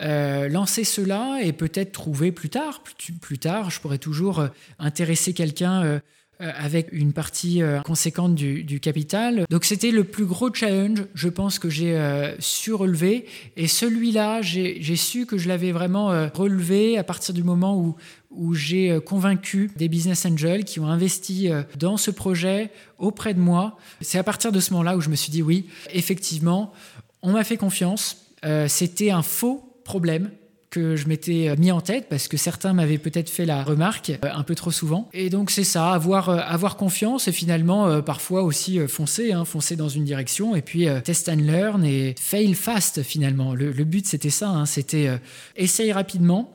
Euh, 0.02 0.50
lancer 0.50 0.84
cela 0.84 1.40
et 1.42 1.54
peut-être 1.54 1.94
trouver 1.94 2.34
plus 2.34 2.50
tard, 2.50 2.84
plus, 3.22 3.40
tard, 3.40 3.70
je 3.70 3.80
pourrais 3.80 3.98
toujours 3.98 4.40
euh, 4.40 4.48
intéresser 4.78 5.34
quelqu'un 5.34 5.84
euh, 5.84 6.00
avec 6.40 6.90
une 6.92 7.14
partie 7.14 7.62
conséquente 7.86 8.36
du, 8.36 8.80
capital. 8.80 9.46
Donc 9.50 9.66
c'était 9.66 9.92
le 9.92 10.04
plus 10.04 10.26
gros 10.26 10.54
challenge, 10.54 11.06
je 11.14 11.30
pense, 11.30 11.60
que 11.60 11.70
j'ai 11.70 11.98
su 12.40 12.74
relever. 12.74 13.26
Et 13.56 13.68
celui-là, 13.68 14.42
j'ai 14.42 14.96
su 14.96 15.26
que 15.26 15.38
je 15.38 15.48
l'avais 15.48 15.72
vraiment 15.72 16.08
relevé 16.34 16.98
à 16.98 17.04
partir 17.04 17.34
du 17.34 17.44
moment 17.44 17.78
où, 17.78 17.96
où 18.32 18.54
j'ai 18.54 19.00
convaincu 19.06 19.72
des 19.78 19.88
business 19.88 20.26
angels 20.26 20.66
qui 20.66 20.80
ont 20.80 20.88
investi 20.88 21.50
dans 21.78 21.98
ce 21.98 22.12
projet 22.12 22.72
auprès 22.98 23.34
de 23.34 23.40
moi. 23.40 23.78
C'est 24.02 24.18
à 24.18 24.24
partir 24.24 24.52
de 24.52 24.60
ce 24.60 24.72
moment-là 24.74 24.98
où 24.98 25.02
je 25.02 25.10
me 25.10 25.16
suis 25.16 25.32
dit 25.32 25.42
oui, 25.42 25.68
effectivement, 25.94 26.74
on 27.22 27.32
m'a 27.32 27.44
fait 27.44 27.58
confiance. 27.58 28.26
C'était 28.68 29.12
un 29.12 29.22
faux 29.22 29.66
problème 29.86 30.32
que 30.76 30.98
je 30.98 31.08
m'étais 31.08 31.48
euh, 31.48 31.56
mis 31.58 31.72
en 31.72 31.80
tête 31.80 32.08
parce 32.10 32.28
que 32.28 32.36
certains 32.36 32.74
m'avaient 32.74 32.98
peut-être 32.98 33.30
fait 33.30 33.46
la 33.46 33.64
remarque 33.64 34.10
euh, 34.10 34.30
un 34.34 34.44
peu 34.44 34.56
trop 34.56 34.72
souvent. 34.72 35.10
Et 35.14 35.30
donc 35.30 35.50
c'est 35.50 35.64
ça, 35.64 35.94
avoir, 35.94 36.28
euh, 36.28 36.40
avoir 36.40 36.76
confiance 36.76 37.30
et 37.30 37.32
finalement 37.32 38.02
parfois 38.02 38.44
aussi 38.44 38.80
foncer, 38.88 39.32
hein, 39.32 39.46
foncer 39.46 39.78
dans 39.78 39.88
une 39.88 40.04
direction 40.04 40.54
et 40.56 40.62
puis 40.62 40.88
test 41.04 41.30
and 41.30 41.38
learn 41.38 41.86
et 41.86 42.16
fail 42.20 42.54
fast 42.54 43.04
finalement. 43.04 43.54
Le, 43.54 43.72
but 43.86 44.06
c'était 44.06 44.30
ça, 44.30 44.50
hein, 44.50 44.66
c'était 44.66 45.10
essaye 45.56 45.92
rapidement. 45.92 46.52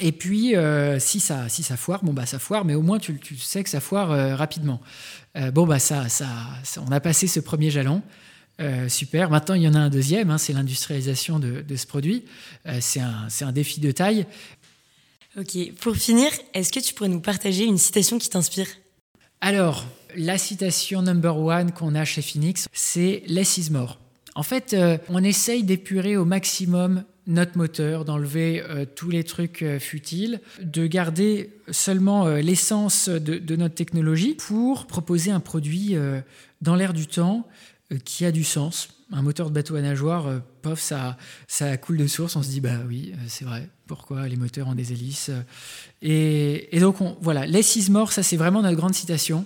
Et 0.00 0.12
puis, 0.12 0.54
si, 0.98 1.20
ça, 1.20 1.48
si 1.48 1.62
ça 1.62 1.76
foire, 1.76 2.04
bon 2.04 2.12
bah 2.12 2.26
ça 2.26 2.38
foire, 2.38 2.64
mais 2.64 2.74
au 2.74 2.82
moins 2.82 2.98
tu, 2.98 3.18
tu 3.18 3.36
sais 3.36 3.62
que 3.62 3.70
ça 3.70 3.80
foire 3.80 4.08
rapidement. 4.36 4.80
bon 5.52 5.66
bah 5.66 5.78
ça, 5.78 6.08
ça, 6.08 6.26
on 6.86 6.90
a 6.90 7.00
passé 7.00 7.26
ce 7.26 7.40
premier 7.40 7.70
jalon. 7.70 8.02
Euh, 8.60 8.88
super. 8.88 9.30
Maintenant, 9.30 9.54
il 9.54 9.62
y 9.62 9.68
en 9.68 9.74
a 9.74 9.78
un 9.78 9.90
deuxième, 9.90 10.30
hein, 10.30 10.38
c'est 10.38 10.52
l'industrialisation 10.52 11.38
de, 11.38 11.64
ce 11.76 11.86
produit. 11.86 12.24
Euh, 12.66 12.78
c'est 12.80 13.00
un, 13.00 13.52
défi 13.52 13.80
de 13.80 13.90
taille. 13.90 14.26
Ok, 15.38 15.72
pour 15.80 15.96
finir, 15.96 16.30
est-ce 16.54 16.72
que 16.72 16.80
tu 16.80 16.94
pourrais 16.94 17.10
nous 17.10 17.20
partager 17.20 17.64
une 17.64 17.76
citation 17.76 18.18
qui 18.18 18.30
t'inspire? 18.30 18.68
Alors, 19.42 19.84
la 20.16 20.38
citation 20.38 21.02
number 21.02 21.36
one 21.36 21.72
qu'on 21.72 21.94
a 21.94 22.06
chez 22.06 22.22
Phoenix, 22.22 22.68
c'est 22.72 23.22
Less 23.26 23.58
is 23.58 23.70
more. 23.70 23.98
En 24.34 24.42
fait, 24.42 24.72
euh, 24.72 24.96
on 25.10 25.22
essaye 25.22 25.62
d'épurer 25.62 26.16
au 26.16 26.24
maximum 26.24 27.04
notre 27.26 27.58
moteur, 27.58 28.04
d'enlever 28.04 28.62
tous 28.94 29.10
les 29.10 29.24
trucs 29.24 29.64
futiles, 29.80 30.40
de 30.62 30.86
garder 30.86 31.50
seulement 31.72 32.28
l'essence 32.28 33.08
de, 33.08 33.38
de, 33.38 33.56
notre 33.56 33.74
technologie 33.74 34.34
pour 34.34 34.86
proposer 34.86 35.32
un 35.32 35.40
produit 35.40 35.96
dans 36.62 36.76
l'air 36.76 36.92
du 36.92 37.08
temps 37.08 37.44
qui 38.04 38.24
a 38.24 38.32
du 38.32 38.44
sens. 38.44 38.88
Un 39.12 39.22
moteur 39.22 39.50
de 39.50 39.54
bateau 39.54 39.76
à 39.76 39.82
nageoire, 39.82 40.26
euh, 40.26 40.38
pof, 40.62 40.80
ça, 40.80 41.16
ça 41.46 41.76
coule 41.76 41.96
de 41.96 42.06
source. 42.08 42.34
On 42.34 42.42
se 42.42 42.48
dit, 42.48 42.60
bah 42.60 42.78
oui, 42.88 43.12
euh, 43.14 43.18
c'est 43.28 43.44
vrai. 43.44 43.68
Pourquoi 43.86 44.26
les 44.26 44.36
moteurs 44.36 44.66
ont 44.66 44.74
des 44.74 44.92
hélices 44.92 45.30
et, 46.02 46.68
donc, 46.80 47.00
on, 47.00 47.16
voilà, 47.20 47.46
Less 47.46 47.76
is 47.76 47.90
more, 47.90 48.10
ça 48.10 48.24
c'est 48.24 48.36
vraiment 48.36 48.62
notre 48.62 48.76
grande 48.76 48.94
citation. 48.94 49.44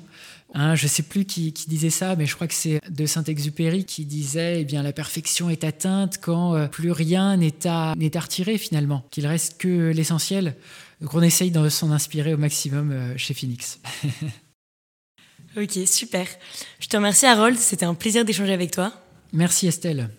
Hein, 0.54 0.74
je 0.74 0.84
ne 0.84 0.88
sais 0.88 1.02
plus 1.02 1.26
qui, 1.26 1.52
disait 1.52 1.90
ça, 1.90 2.16
mais 2.16 2.24
je 2.24 2.34
crois 2.34 2.48
que 2.48 2.54
c'est 2.54 2.80
de 2.88 3.06
Saint-Exupéry 3.06 3.84
qui 3.84 4.06
disait 4.06 4.62
eh 4.62 4.64
bien, 4.64 4.82
la 4.82 4.92
perfection 4.92 5.50
est 5.50 5.62
atteinte 5.62 6.18
quand 6.20 6.68
plus 6.68 6.90
rien 6.90 7.36
n'est 7.36 7.66
à, 7.66 7.94
n'est 7.96 8.16
à 8.16 8.20
retirer 8.20 8.56
finalement, 8.56 9.04
qu'il 9.10 9.26
reste 9.26 9.58
que 9.58 9.92
l'essentiel. 9.92 10.56
Donc 11.02 11.14
on 11.14 11.22
essaye 11.22 11.50
de 11.50 11.68
s'en 11.68 11.92
inspirer 11.92 12.34
au 12.34 12.38
maximum 12.38 12.92
chez 13.16 13.34
Phoenix. 13.34 13.78
Ok, 15.56 15.78
super. 15.86 16.26
Je 16.78 16.86
te 16.86 16.96
remercie 16.96 17.26
Harold, 17.26 17.58
c'était 17.58 17.84
un 17.84 17.94
plaisir 17.94 18.24
d'échanger 18.24 18.52
avec 18.52 18.70
toi. 18.70 18.92
Merci 19.32 19.66
Estelle. 19.66 20.10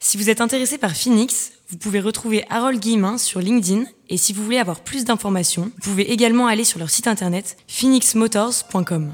Si 0.00 0.16
vous 0.16 0.30
êtes 0.30 0.40
intéressé 0.40 0.78
par 0.78 0.96
Phoenix, 0.96 1.52
vous 1.68 1.76
pouvez 1.76 2.00
retrouver 2.00 2.44
Harold 2.48 2.80
Guillemin 2.80 3.18
sur 3.18 3.40
LinkedIn 3.40 3.84
et 4.08 4.16
si 4.16 4.32
vous 4.32 4.42
voulez 4.42 4.58
avoir 4.58 4.80
plus 4.80 5.04
d'informations, 5.04 5.70
vous 5.76 5.90
pouvez 5.90 6.10
également 6.10 6.46
aller 6.46 6.64
sur 6.64 6.78
leur 6.78 6.88
site 6.88 7.06
internet 7.08 7.56
phoenixmotors.com. 7.66 9.12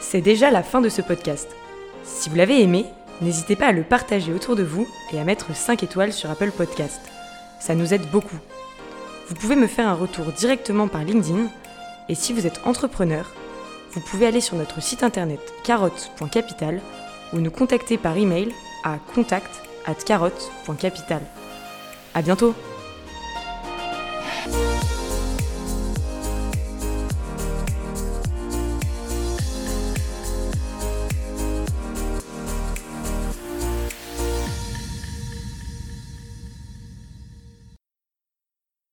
C'est 0.00 0.20
déjà 0.20 0.50
la 0.50 0.62
fin 0.62 0.80
de 0.80 0.88
ce 0.88 1.02
podcast. 1.02 1.48
Si 2.04 2.28
vous 2.28 2.36
l'avez 2.36 2.60
aimé, 2.62 2.86
n'hésitez 3.20 3.54
pas 3.54 3.66
à 3.66 3.72
le 3.72 3.84
partager 3.84 4.32
autour 4.32 4.56
de 4.56 4.64
vous 4.64 4.88
et 5.12 5.20
à 5.20 5.24
mettre 5.24 5.54
5 5.54 5.82
étoiles 5.82 6.12
sur 6.12 6.30
Apple 6.30 6.50
Podcast. 6.50 7.00
Ça 7.60 7.74
nous 7.76 7.94
aide 7.94 8.10
beaucoup. 8.10 8.38
Vous 9.28 9.34
pouvez 9.34 9.56
me 9.56 9.66
faire 9.66 9.88
un 9.88 9.94
retour 9.94 10.32
directement 10.32 10.88
par 10.88 11.04
LinkedIn 11.04 11.48
et 12.08 12.14
si 12.14 12.32
vous 12.32 12.46
êtes 12.46 12.60
entrepreneur, 12.64 13.32
vous 13.96 14.02
pouvez 14.02 14.26
aller 14.26 14.42
sur 14.42 14.56
notre 14.56 14.82
site 14.82 15.02
internet 15.02 15.40
carotte.capital 15.64 16.82
ou 17.32 17.38
nous 17.38 17.50
contacter 17.50 17.96
par 17.96 18.18
email 18.18 18.52
à 18.84 18.98
contact@carotte.capital. 19.14 21.22
À 22.14 22.20
bientôt. 22.20 22.54